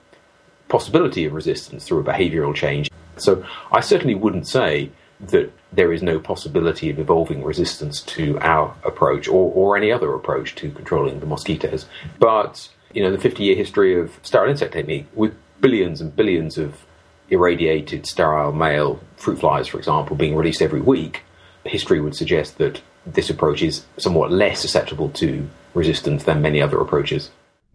[0.67, 2.89] possibility of resistance through a behavioural change.
[3.17, 8.75] So I certainly wouldn't say that there is no possibility of evolving resistance to our
[8.83, 11.87] approach or, or any other approach to controlling the mosquitoes.
[12.19, 16.57] But, you know, the 50 year history of sterile insect technique with billions and billions
[16.57, 16.85] of
[17.29, 21.23] irradiated sterile male fruit flies, for example, being released every week,
[21.67, 26.79] history would suggest that this approach is somewhat less susceptible to resistance than many other
[26.79, 27.31] approaches.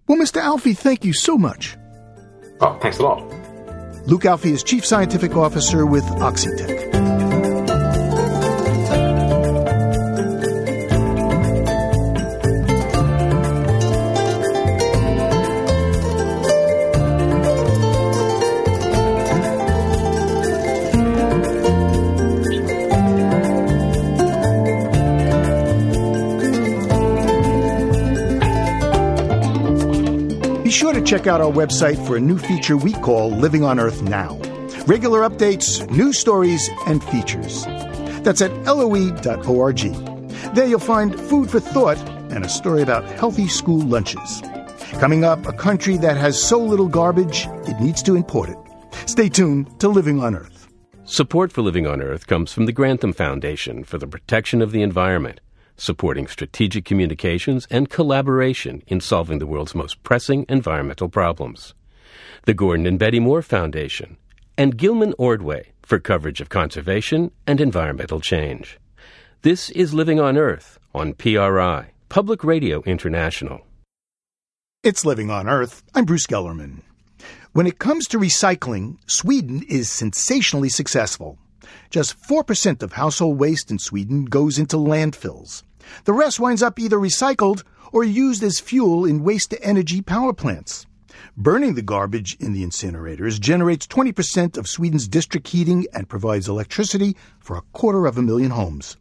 [0.07, 0.43] Well, Mr.
[0.43, 1.77] Alphey, thank you so much.
[2.61, 3.23] Oh, thanks a lot.
[4.07, 7.12] Luke Alphey is Chief Scientific Officer with Oxitec.
[31.13, 34.39] Check out our website for a new feature we call Living on Earth Now.
[34.87, 37.67] Regular updates, news stories, and features.
[38.25, 39.79] That's at loe.org.
[40.55, 41.99] There you'll find food for thought
[42.33, 44.41] and a story about healthy school lunches.
[44.93, 48.57] Coming up, a country that has so little garbage, it needs to import it.
[49.05, 50.67] Stay tuned to Living on Earth.
[51.05, 54.81] Support for Living on Earth comes from the Grantham Foundation for the Protection of the
[54.81, 55.41] Environment
[55.77, 61.75] supporting strategic communications and collaboration in solving the world's most pressing environmental problems.
[62.45, 64.17] The Gordon and Betty Moore Foundation,
[64.57, 68.79] and Gilman Ordway for coverage of conservation and environmental change.
[69.43, 73.61] This is Living on Earth on PRI, Public Radio International.
[74.83, 75.83] It's Living on Earth.
[75.95, 76.83] I'm Bruce Gellerman.
[77.53, 81.39] When it comes to recycling, Sweden is sensationally successful.
[81.91, 85.63] Just 4% of household waste in Sweden goes into landfills.
[86.05, 90.33] The rest winds up either recycled or used as fuel in waste to energy power
[90.33, 90.87] plants.
[91.37, 97.17] Burning the garbage in the incinerators generates 20% of Sweden's district heating and provides electricity
[97.39, 98.97] for a quarter of a million homes.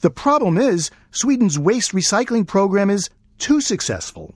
[0.00, 4.34] The problem is, Sweden's waste recycling program is too successful.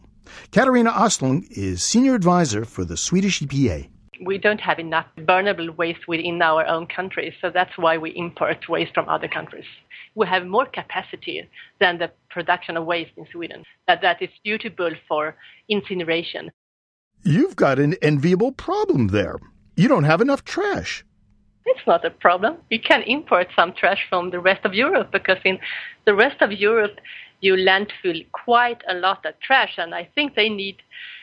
[0.50, 3.88] Katarina Ostlund is senior advisor for the Swedish EPA
[4.20, 8.68] we don't have enough burnable waste within our own country, so that's why we import
[8.68, 9.64] waste from other countries.
[10.14, 11.48] We have more capacity
[11.80, 15.36] than the production of waste in Sweden, that, that is suitable for
[15.68, 16.50] incineration.
[17.22, 19.36] You've got an enviable problem there.
[19.76, 21.04] You don't have enough trash.
[21.66, 22.58] It's not a problem.
[22.70, 25.58] You can import some trash from the rest of Europe because in
[26.04, 26.96] the rest of Europe
[27.40, 30.76] you landfill quite a lot of trash, and I think they need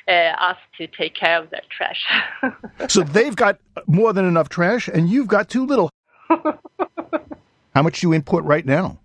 [0.07, 2.05] uh, us to take care of their trash.
[2.89, 5.89] so they've got more than enough trash, and you've got too little.
[6.29, 8.99] How much do you import right now?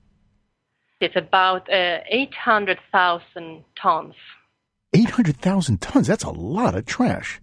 [1.00, 4.14] It's about uh, 800,000 tons.
[4.92, 6.06] 800,000 tons?
[6.06, 7.40] That's a lot of trash.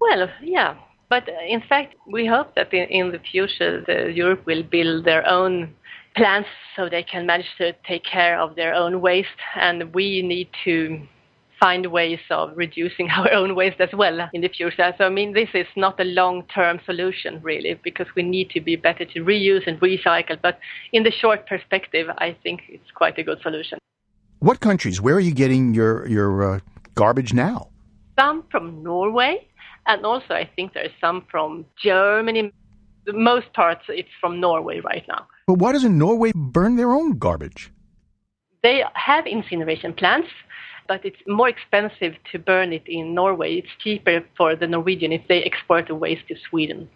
[0.00, 0.76] Well, yeah.
[1.08, 5.04] But uh, in fact, we hope that in, in the future, the Europe will build
[5.04, 5.74] their own
[6.16, 9.28] plants so they can manage to take care of their own waste.
[9.56, 11.00] And we need to
[11.60, 14.94] find ways of reducing our own waste as well in the future.
[14.98, 18.60] So, I mean, this is not a long term solution, really, because we need to
[18.60, 20.38] be better to reuse and recycle.
[20.40, 20.58] But
[20.92, 23.78] in the short perspective, I think it's quite a good solution.
[24.40, 26.60] What countries, where are you getting your, your uh,
[26.94, 27.68] garbage now?
[28.18, 29.46] Some from Norway
[29.86, 32.52] And also, I think there's some from Germany.
[33.06, 35.26] The most parts, it's from Norway right now.
[35.50, 37.72] But why doesn't Norway burn their own garbage?
[38.62, 40.28] They have incineration plants,
[40.86, 43.56] but it's more expensive to burn it in Norway.
[43.56, 46.88] It's cheaper for the Norwegian if they export the waste to Sweden.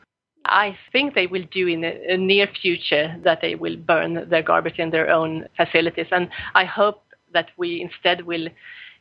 [0.45, 4.79] I think they will do in the near future that they will burn their garbage
[4.79, 7.03] in their own facilities, and I hope
[7.33, 8.47] that we instead will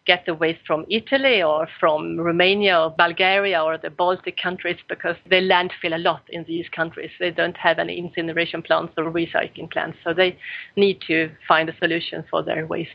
[0.06, 5.16] get the waste from Italy or from Romania or Bulgaria or the Baltic countries because
[5.30, 7.12] they landfill a lot in these countries.
[7.20, 10.38] They don't have any incineration plants or recycling plants, so they
[10.76, 12.92] need to find a solution for their waste.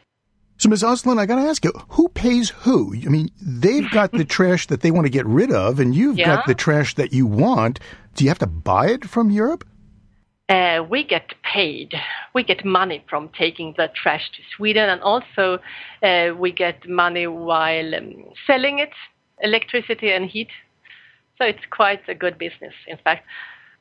[0.59, 0.83] So, Ms.
[0.83, 2.93] Ostlund, I got to ask you, who pays who?
[3.07, 6.19] I mean, they've got the trash that they want to get rid of, and you've
[6.19, 6.37] Yeah.
[6.37, 7.79] got the trash that you want.
[8.17, 9.65] Do you have to buy it from Europe?
[10.49, 11.93] Uh, we get paid.
[12.35, 15.59] We get money from taking the trash to Sweden, and also
[16.03, 18.93] uh, we get money while um, selling it,
[19.43, 20.49] electricity and heat.
[21.37, 23.27] So it's quite a good business, in fact.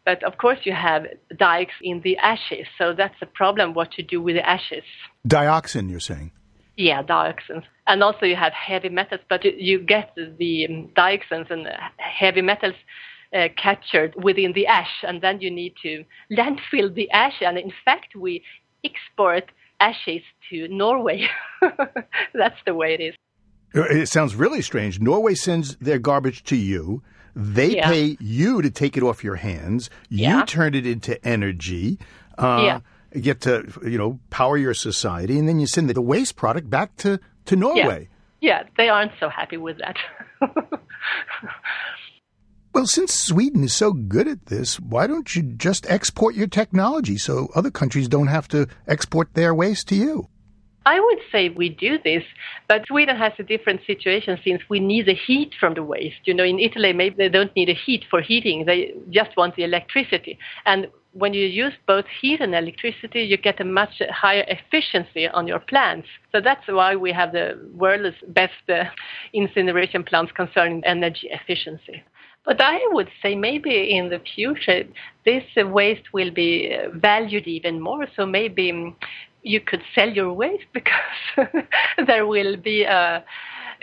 [0.03, 1.05] But of course, you have
[1.38, 3.74] dikes in the ashes, so that's a problem.
[3.74, 4.84] What to do with the ashes?
[5.28, 6.32] Dioxin, you're saying.
[6.76, 7.63] Yeah, dioxins.
[7.88, 12.41] And also you have heavy metals, but you- you get the um, dioxins and heavy
[12.41, 12.76] metals
[13.34, 17.41] uh, captured within the ash, and then you need to landfill the ash.
[17.41, 18.43] And in fact, we
[18.84, 19.45] export
[19.80, 21.28] ashes to Norway.
[22.34, 23.15] That's the way it is.
[23.75, 24.99] Uh, It sounds really strange.
[24.99, 27.03] Norway sends their garbage to you.
[27.36, 27.89] They Yeah.
[27.89, 29.89] pay you to take it off your hands.
[30.09, 30.45] You Yeah.
[30.45, 31.99] turn it into energy.
[32.38, 32.80] Uh, Yeah.
[33.21, 36.95] Get to, you know, power your society, and then you send the waste product back
[36.97, 38.09] to, to Norway.
[38.41, 39.97] Yeah, Yeah, they aren't so happy with that.
[42.78, 47.17] Well, since Sweden is so good at this, why don't you just export your technology
[47.17, 50.28] so other countries don't have to export their waste to you?
[50.86, 52.21] I would say we do this,
[52.67, 56.21] but Sweden has a different situation since we need the heat from the waste.
[56.25, 59.55] You know, in Italy, maybe they don't need a heat for heating, they just want
[59.55, 60.38] the electricity.
[60.67, 65.47] And when you use both heat and electricity, you get a much higher efficiency on
[65.47, 66.09] your plants.
[66.32, 68.84] So that's why we have the world's best uh,
[69.34, 72.03] incineration plants concerning energy efficiency.
[72.47, 74.85] But I would say maybe in the future,
[75.25, 78.07] this waste will be uh, valued even more.
[78.15, 78.95] So maybe um,
[79.43, 81.49] you could sell your waste because
[82.07, 83.25] there will be a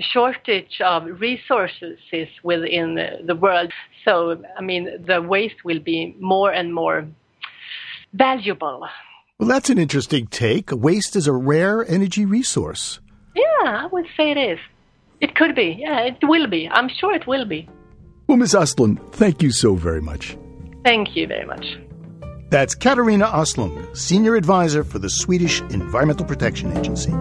[0.00, 1.98] shortage of resources
[2.42, 2.94] within
[3.26, 3.70] the world.
[4.02, 7.06] So, I mean, the waste will be more and more
[8.14, 8.88] valuable.
[9.38, 10.70] Well, that's an interesting take.
[10.72, 13.00] Waste is a rare energy resource.
[13.36, 14.58] Yeah, I would say it is.
[15.20, 15.76] It could be.
[15.80, 16.66] Yeah, it will be.
[16.66, 17.68] I'm sure it will be.
[18.26, 18.54] Well, Ms.
[18.54, 20.36] Ostlund, thank you so very much.
[20.84, 21.78] Thank you very much.
[22.50, 27.12] That's Katarina Ostlund, Senior Advisor for the Swedish Environmental Protection Agency.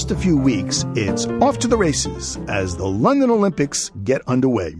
[0.00, 4.74] Just a few weeks, it's off to the races as the London Olympics get underway.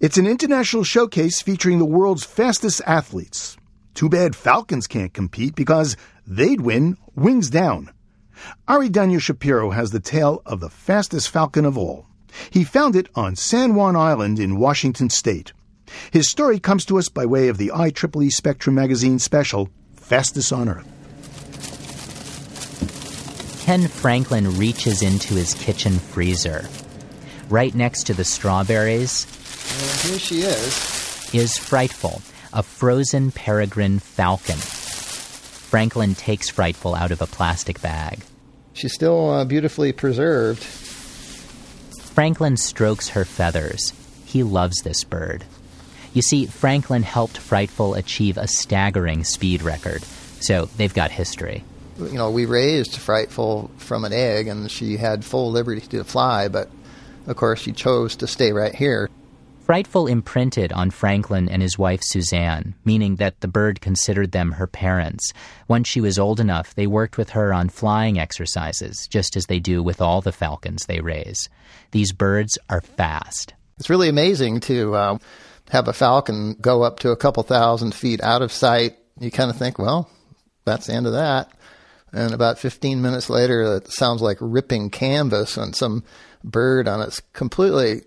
[0.00, 3.58] It's an international showcase featuring the world's fastest athletes.
[3.92, 7.90] Too bad Falcons can't compete because they'd win wings down.
[8.66, 12.06] Ari Daniel Shapiro has the tale of the fastest falcon of all.
[12.48, 15.52] He found it on San Juan Island in Washington state.
[16.10, 20.70] His story comes to us by way of the IEEE Spectrum magazine special, Fastest on
[20.70, 20.97] Earth.
[23.68, 26.66] Ken Franklin reaches into his kitchen freezer.
[27.50, 31.34] Right next to the strawberries And here she is.
[31.34, 32.22] is Frightful,
[32.54, 34.56] a frozen peregrine falcon.
[34.56, 38.20] Franklin takes Frightful out of a plastic bag.
[38.72, 40.64] She's still uh, beautifully preserved.
[42.14, 43.92] Franklin strokes her feathers.
[44.24, 45.44] He loves this bird.
[46.14, 50.04] You see, Franklin helped Frightful achieve a staggering speed record,
[50.40, 51.64] so they've got history.
[51.98, 56.48] You know, we raised Frightful from an egg, and she had full liberty to fly,
[56.48, 56.70] but
[57.26, 59.10] of course she chose to stay right here.
[59.68, 64.66] Frightful imprinted on Franklin and his wife Suzanne, meaning that the bird considered them her
[64.66, 65.34] parents.
[65.68, 69.58] Once she was old enough, they worked with her on flying exercises, just as they
[69.58, 71.50] do with all the falcons they raise.
[71.90, 73.52] These birds are fast.
[73.78, 75.18] It's really amazing to uh,
[75.68, 78.96] have a falcon go up to a couple thousand feet out of sight.
[79.20, 80.08] You kind of think, well,
[80.64, 81.50] that's the end of that.
[82.12, 86.04] And about 15 minutes later, it sounds like ripping canvas and some
[86.42, 88.02] bird on its completely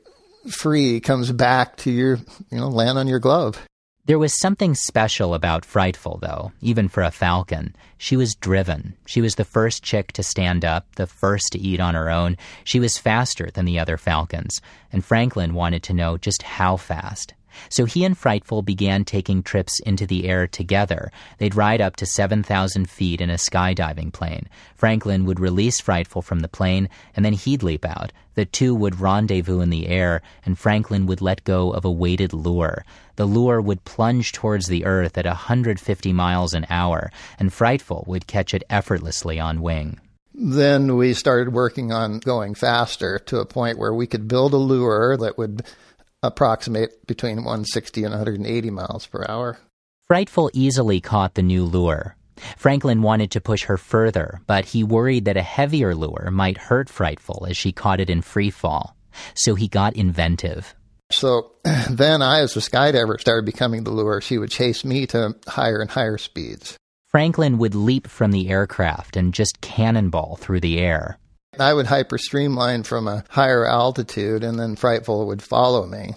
[0.49, 2.18] free comes back to your,
[2.49, 3.66] you know, land on your glove.
[4.06, 7.76] There was something special about Frightful, though, even for a falcon.
[7.99, 8.95] She was driven.
[9.06, 12.36] She was the first chick to stand up, the first to eat on her own.
[12.64, 14.60] She was faster than the other falcons,
[14.91, 17.36] and Franklin wanted to know just how fast.
[17.70, 21.12] So he and Frightful began taking trips into the air together.
[21.38, 24.47] They'd ride up to 7,000 feet in a skydiving plane.
[24.76, 28.12] Franklin would release Frightful from the plane, and then he'd leap out.
[28.36, 32.34] The two would rendezvous in the air, and Franklin would let go of a weighted
[32.34, 32.86] lure.
[33.18, 38.28] The lure would plunge towards the earth at 150 miles an hour, and Frightful would
[38.28, 39.99] catch it effortlessly on wing.
[40.34, 44.58] Then we started working on going faster to a point where we could build a
[44.58, 45.64] lure that would
[46.24, 49.60] approximate between 160 and 180 miles per hour.
[50.08, 52.16] Frightful easily caught the new lure.
[52.58, 56.90] Franklin wanted to push her further, but he worried that a heavier lure might hurt
[56.90, 58.96] Frightful as she caught it in free fall.
[59.34, 60.76] So he got inventive.
[61.12, 61.52] So
[61.90, 64.22] then I, as a skydiver, started becoming the lure.
[64.22, 66.78] She would chase me to higher and higher speeds.
[67.08, 71.18] Franklin would leap from the aircraft and just cannonball through the air.
[71.62, 76.16] I would hyper streamline from a higher altitude, and then Frightful would follow me.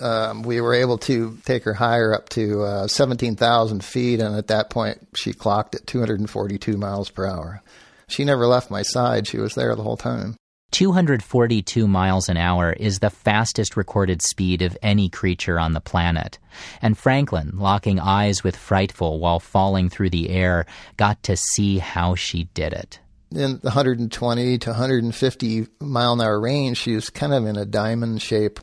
[0.00, 4.48] Um, we were able to take her higher up to uh, 17,000 feet, and at
[4.48, 7.62] that point, she clocked at 242 miles per hour.
[8.08, 10.36] She never left my side, she was there the whole time.
[10.72, 16.40] 242 miles an hour is the fastest recorded speed of any creature on the planet.
[16.82, 20.66] And Franklin, locking eyes with Frightful while falling through the air,
[20.96, 22.98] got to see how she did it
[23.36, 27.64] in the 120 to 150 mile an hour range, she was kind of in a
[27.64, 28.60] diamond shape.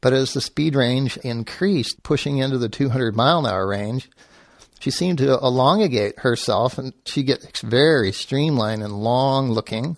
[0.00, 4.10] But as the speed range increased, pushing into the 200 mile an hour range,
[4.80, 9.96] she seemed to elongate herself and she gets very streamlined and long looking.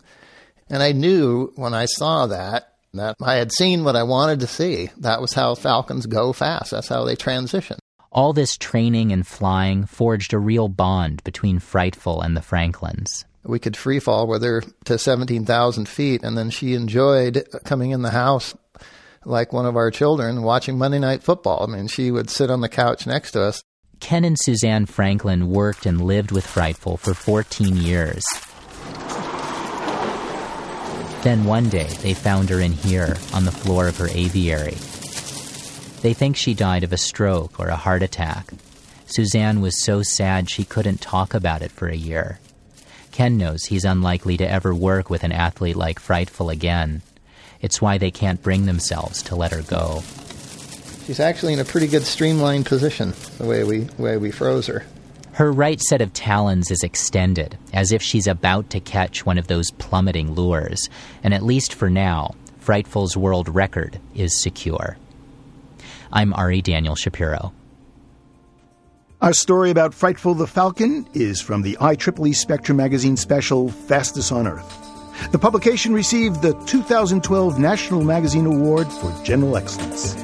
[0.68, 4.46] And I knew when I saw that, that I had seen what I wanted to
[4.46, 4.90] see.
[4.98, 6.70] That was how falcons go fast.
[6.70, 7.78] That's how they transition.
[8.12, 13.58] All this training and flying forged a real bond between Frightful and the Franklins we
[13.58, 16.22] could free fall with her to 17,000 feet.
[16.22, 18.54] And then she enjoyed coming in the house
[19.24, 21.62] like one of our children watching Monday Night Football.
[21.62, 23.62] I mean, she would sit on the couch next to us.
[24.00, 28.24] Ken and Suzanne Franklin worked and lived with Frightful for 14 years.
[31.22, 34.76] Then one day, they found her in here on the floor of her aviary.
[36.02, 38.52] They think she died of a stroke or a heart attack.
[39.06, 42.40] Suzanne was so sad she couldn't talk about it for a year.
[43.14, 47.00] Ken knows he's unlikely to ever work with an athlete like Frightful again.
[47.60, 50.02] It's why they can't bring themselves to let her go.
[51.06, 54.84] She's actually in a pretty good streamlined position, the way we, way we froze her.
[55.34, 59.46] Her right set of talons is extended, as if she's about to catch one of
[59.46, 60.90] those plummeting lures,
[61.22, 64.96] and at least for now, Frightful's world record is secure.
[66.12, 67.52] I'm Ari Daniel Shapiro.
[69.22, 74.46] Our story about Frightful the Falcon is from the IEEE Spectrum magazine special Fastest on
[74.46, 75.30] Earth.
[75.30, 80.14] The publication received the 2012 National Magazine Award for General Excellence.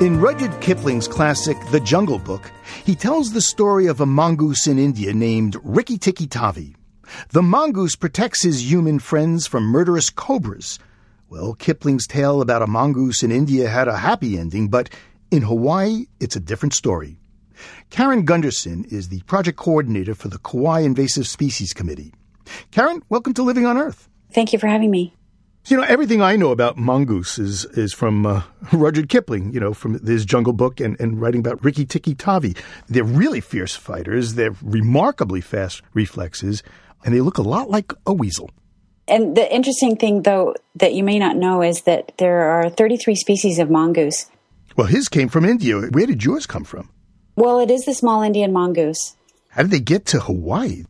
[0.00, 2.52] In Rudyard Kipling's classic The Jungle Book,
[2.88, 6.74] he tells the story of a mongoose in India named Rikki Tikki Tavi.
[7.32, 10.78] The mongoose protects his human friends from murderous cobras.
[11.28, 14.88] Well, Kipling's tale about a mongoose in India had a happy ending, but
[15.30, 17.18] in Hawaii, it's a different story.
[17.90, 22.14] Karen Gundersen is the project coordinator for the Kauai Invasive Species Committee.
[22.70, 24.08] Karen, welcome to Living on Earth.
[24.32, 25.14] Thank you for having me.
[25.68, 28.42] You know, everything I know about mongoose is, is from uh,
[28.72, 32.56] Rudyard Kipling, you know, from his Jungle Book and, and writing about Rikki Tikki Tavi.
[32.88, 34.32] They're really fierce fighters.
[34.32, 36.62] They're remarkably fast reflexes,
[37.04, 38.50] and they look a lot like a weasel.
[39.06, 43.14] And the interesting thing, though, that you may not know is that there are 33
[43.14, 44.24] species of mongoose.
[44.74, 45.78] Well, his came from India.
[45.78, 46.88] Where did yours come from?
[47.36, 49.16] Well, it is the small Indian mongoose.
[49.50, 50.84] How did they get to Hawaii?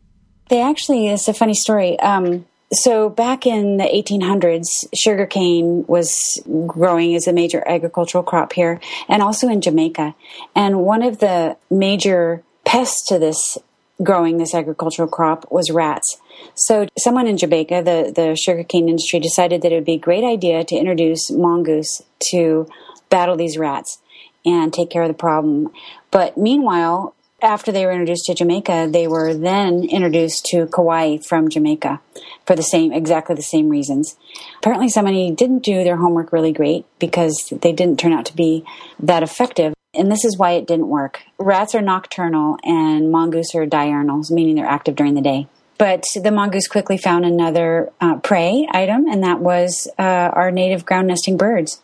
[0.47, 1.99] They actually, it's a funny story.
[1.99, 8.79] Um, so back in the 1800s, sugarcane was growing as a major agricultural crop here
[9.07, 10.15] and also in Jamaica.
[10.55, 13.57] And one of the major pests to this
[14.01, 16.17] growing this agricultural crop was rats.
[16.55, 20.23] So someone in Jamaica, the, the sugarcane industry decided that it would be a great
[20.23, 22.01] idea to introduce mongoose
[22.31, 22.67] to
[23.09, 23.99] battle these rats
[24.45, 25.71] and take care of the problem.
[26.11, 31.49] But meanwhile, after they were introduced to Jamaica, they were then introduced to Kauai from
[31.49, 31.99] Jamaica
[32.45, 34.15] for the same, exactly the same reasons.
[34.57, 38.63] Apparently, somebody didn't do their homework really great because they didn't turn out to be
[38.99, 39.73] that effective.
[39.95, 41.21] and this is why it didn't work.
[41.39, 45.47] Rats are nocturnal and mongoose are diurnal, meaning they're active during the day.
[45.79, 50.85] But the mongoose quickly found another uh, prey item, and that was uh, our native
[50.85, 51.81] ground nesting birds.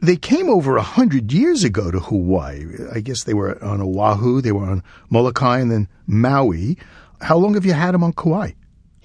[0.00, 2.64] They came over a hundred years ago to Hawaii.
[2.92, 6.78] I guess they were on Oahu, they were on Molokai, and then Maui.
[7.20, 8.52] How long have you had them on Kauai?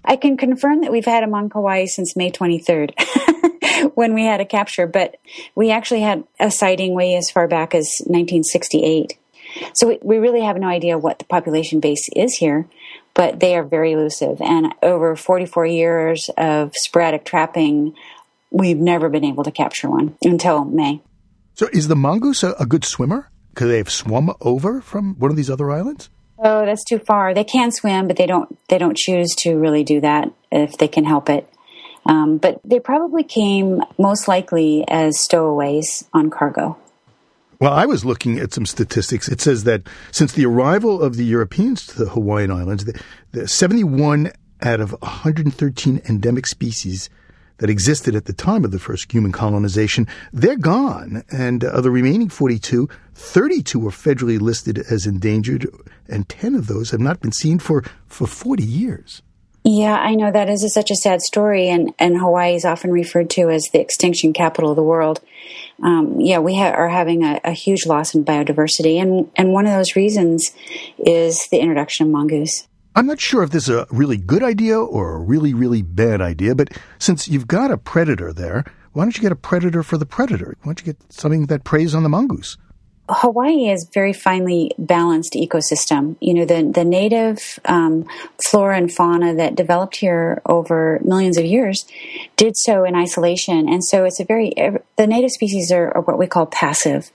[0.06, 2.92] I can confirm that we've had them on Kauai since May 23rd.
[3.96, 5.16] when we had a capture, but
[5.56, 9.18] we actually had a sighting way as far back as 1968.
[9.74, 12.68] So we really have no idea what the population base is here,
[13.14, 14.42] but they are very elusive.
[14.42, 17.94] And over 44 years of sporadic trapping,
[18.54, 21.02] we've never been able to capture one until May.
[21.56, 23.30] So is the mongoose a, a good swimmer?
[23.56, 26.10] Could they have swum over from one of these other islands?
[26.40, 27.34] Oh, that's too far.
[27.34, 28.58] They can swim, but they don't.
[28.70, 31.48] They don't choose to really do that if they can help it.
[32.06, 36.78] Um, but they probably came most likely as stowaways on cargo.
[37.60, 39.30] Well, I was looking at some statistics.
[39.30, 43.00] It says that since the arrival of the Europeans to the Hawaiian Islands, the,
[43.32, 44.32] the 71
[44.62, 47.10] out of 113 endemic species
[47.64, 51.24] that existed at the time of the first human colonization, they're gone.
[51.32, 55.66] And of the remaining 42, 32 were federally listed as endangered,
[56.10, 59.22] and 10 of those have not been seen for, for 40 years.
[59.64, 62.92] Yeah, I know that is a, such a sad story, and, and Hawaii is often
[62.92, 65.22] referred to as the extinction capital of the world.
[65.82, 69.68] Um, yeah, we ha- are having a, a, huge loss in biodiversity, and, and one
[69.68, 70.52] of those reasons
[70.98, 72.68] is the introduction of mongoose.
[72.96, 76.22] I'm not sure if this is a really good idea or a really, really bad
[76.22, 76.70] idea, but
[77.00, 80.56] since you've got a predator there, why don't you get a predator for the predator?
[80.62, 82.58] Why don't you get something that preys on the mongoose?
[83.10, 86.16] Hawaii is very finely balanced ecosystem.
[86.22, 88.06] You know, the, the native um,
[88.42, 91.86] flora and fauna that developed here over millions of years
[92.38, 93.68] did so in isolation.
[93.68, 94.54] And so it's a very,
[94.98, 97.12] the native species are, are what we call passive.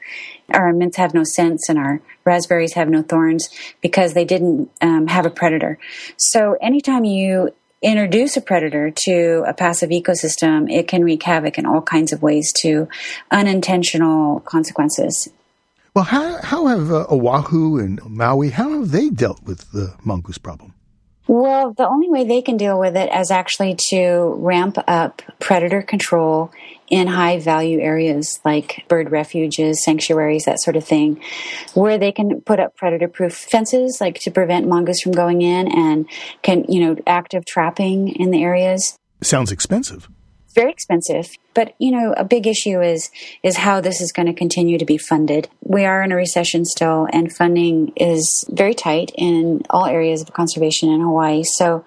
[0.50, 3.48] Our mints have no scents and our raspberries have no thorns
[3.80, 5.78] because they didn't um, have a predator.
[6.16, 11.66] So anytime you introduce a predator to a passive ecosystem, it can wreak havoc in
[11.66, 12.88] all kinds of ways to
[13.30, 15.28] unintentional consequences.
[15.94, 20.38] Well, how, how have uh, Oahu and Maui, how have they dealt with the mongoose
[20.38, 20.74] problem?
[21.26, 25.82] Well, the only way they can deal with it is actually to ramp up predator
[25.82, 26.50] control
[26.90, 31.20] in high value areas like bird refuges, sanctuaries, that sort of thing,
[31.74, 35.68] where they can put up predator proof fences, like to prevent mongoose from going in
[35.68, 36.06] and
[36.42, 38.96] can, you know, active trapping in the areas.
[39.22, 40.08] Sounds expensive
[40.58, 41.30] very expensive.
[41.54, 43.10] But you know, a big issue is
[43.42, 45.48] is how this is going to continue to be funded.
[45.62, 50.32] We are in a recession still, and funding is very tight in all areas of
[50.32, 51.44] conservation in Hawaii.
[51.44, 51.84] So.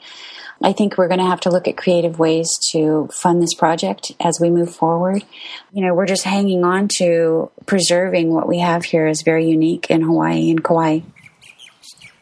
[0.64, 4.12] I think we're going to have to look at creative ways to fund this project
[4.20, 5.24] as we move forward.
[5.74, 9.90] You know, we're just hanging on to preserving what we have here is very unique
[9.90, 11.00] in Hawaii and Kauai.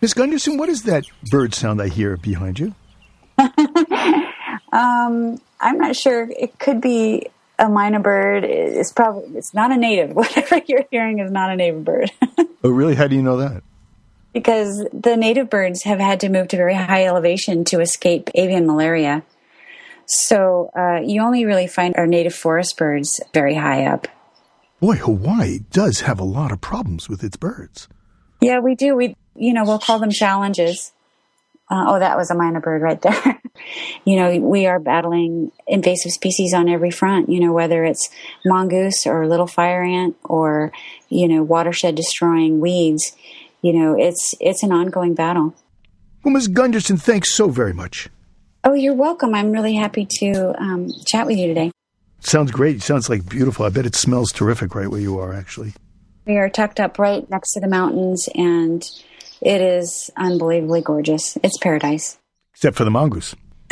[0.01, 0.13] Ms.
[0.13, 2.73] Gundersen, what is that bird sound I hear behind you?
[4.71, 6.29] um, I'm not sure.
[6.29, 7.27] It could be
[7.59, 8.45] a myna bird.
[8.45, 10.11] It's probably it's not a native.
[10.15, 12.11] Whatever you're hearing is not a native bird.
[12.63, 12.95] oh, really?
[12.95, 13.63] How do you know that?
[14.33, 18.67] Because the native birds have had to move to very high elevation to escape avian
[18.67, 19.23] malaria.
[20.05, 24.07] So uh, you only really find our native forest birds very high up.
[24.79, 27.87] Boy, Hawaii does have a lot of problems with its birds.
[28.41, 28.95] Yeah, we do.
[28.95, 30.93] We, you know, we'll call them challenges.
[31.69, 33.41] Uh, oh, that was a myna bird right there.
[34.05, 38.09] you know, we are battling invasive species on every front, you know, whether it's
[38.45, 40.71] mongoose or little fire ant or,
[41.09, 43.15] you know, watershed destroying weeds.
[43.61, 45.53] You know, it's, it's an ongoing battle.
[46.23, 46.49] Well, Ms.
[46.49, 48.09] Gundersen, thanks so very much.
[48.63, 49.33] Oh, you're welcome.
[49.33, 51.71] I'm really happy to um, chat with you today.
[52.19, 52.81] Sounds great.
[52.81, 53.65] Sounds like beautiful.
[53.65, 55.73] I bet it smells terrific right where you are, actually.
[56.25, 58.83] We are tucked up right next to the mountains and
[59.41, 61.37] it is unbelievably gorgeous.
[61.43, 62.17] It's paradise.
[62.53, 63.33] Except for the mongoose.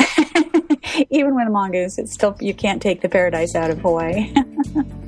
[1.10, 4.32] Even with a mongoose, it's still you can't take the paradise out of Hawaii.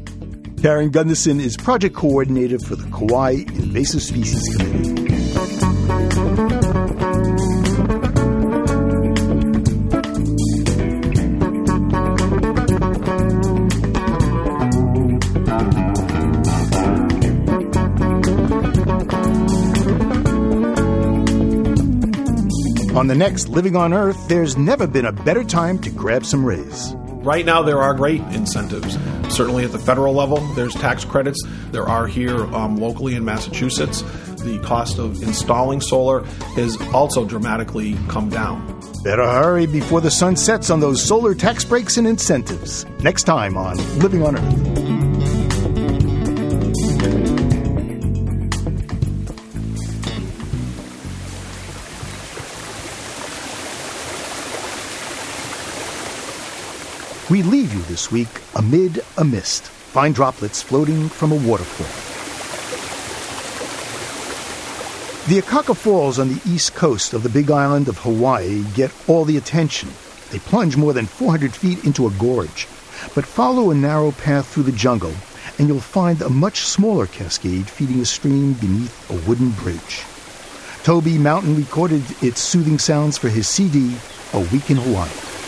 [0.62, 5.00] Karen Gundersen is project coordinator for the Kauai Invasive Species Committee.
[22.94, 26.44] On the next Living on Earth, there's never been a better time to grab some
[26.44, 26.94] rays.
[27.22, 28.98] Right now, there are great incentives.
[29.31, 31.43] Certainly at the federal level, there's tax credits.
[31.70, 34.03] There are here um, locally in Massachusetts.
[34.43, 36.24] The cost of installing solar
[36.57, 38.81] has also dramatically come down.
[39.05, 42.85] Better hurry before the sun sets on those solar tax breaks and incentives.
[43.03, 44.99] Next time on Living on Earth.
[57.31, 61.87] We leave you this week amid a mist, fine droplets floating from a waterfall.
[65.28, 69.24] The Akaka Falls on the east coast of the big island of Hawaii get all
[69.24, 69.91] the attention.
[70.33, 72.66] They plunge more than 400 feet into a gorge.
[73.14, 75.14] But follow a narrow path through the jungle,
[75.57, 80.03] and you'll find a much smaller cascade feeding a stream beneath a wooden bridge.
[80.83, 83.95] Toby Mountain recorded its soothing sounds for his CD,
[84.33, 85.39] A Week in Hawaii.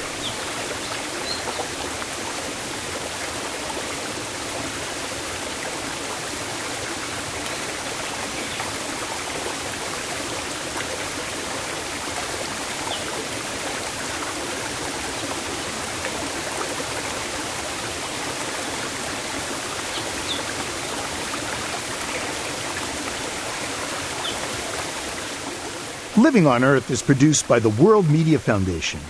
[26.22, 29.00] Living on Earth is produced by the World Media Foundation.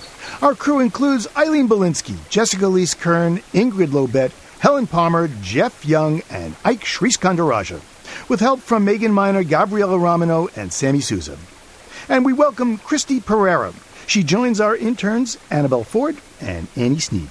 [0.40, 6.56] Our crew includes Eileen Bolinsky, Jessica Ilyse Kurn, Ingrid Lobet, Helen Palmer, Jeff Young, and
[6.64, 7.82] Ike Sriskandarajah,
[8.30, 11.36] with help from Megan Miner, Gabriela Romano, and Sammy Souza.
[12.08, 13.74] And we welcome Christy Pereira.
[14.06, 17.28] She joins our interns, Annabelle Ford and Annie Sneed.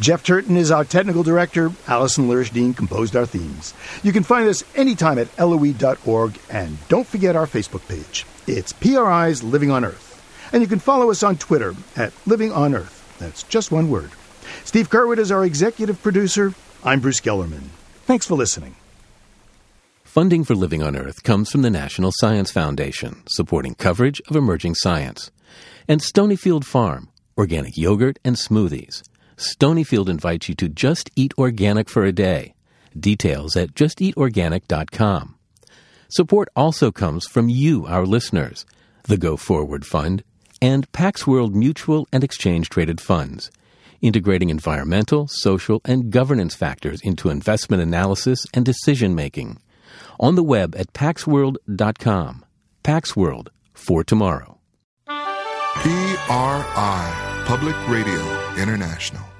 [0.00, 1.72] Jeff Turton is our technical director.
[1.86, 3.74] Allison Lirish-Dean composed our themes.
[4.02, 8.24] You can find us anytime at loe.org, and don't forget our Facebook page.
[8.46, 10.10] It's PRI's Living on Earth.
[10.52, 13.16] And you can follow us on Twitter at Living on Earth.
[13.18, 14.10] That's just one word.
[14.64, 16.54] Steve Curwood is our executive producer.
[16.84, 17.68] I'm Bruce Gellerman.
[18.04, 18.76] Thanks for listening.
[20.04, 24.74] Funding for Living on Earth comes from the National Science Foundation, supporting coverage of emerging
[24.74, 25.30] science,
[25.88, 29.02] and Stonyfield Farm, organic yogurt and smoothies.
[29.36, 32.54] Stonyfield invites you to just eat organic for a day.
[32.98, 35.34] Details at justeatorganic.com.
[36.16, 38.64] Support also comes from you, our listeners,
[39.08, 40.22] the Go Forward Fund,
[40.62, 43.50] and Pax World Mutual and Exchange Traded Funds,
[44.00, 49.58] integrating environmental, social, and governance factors into investment analysis and decision making.
[50.20, 52.44] On the web at paxworld.com.
[52.84, 54.60] Pax World for tomorrow.
[55.08, 55.82] PRI,
[57.44, 59.33] Public Radio International.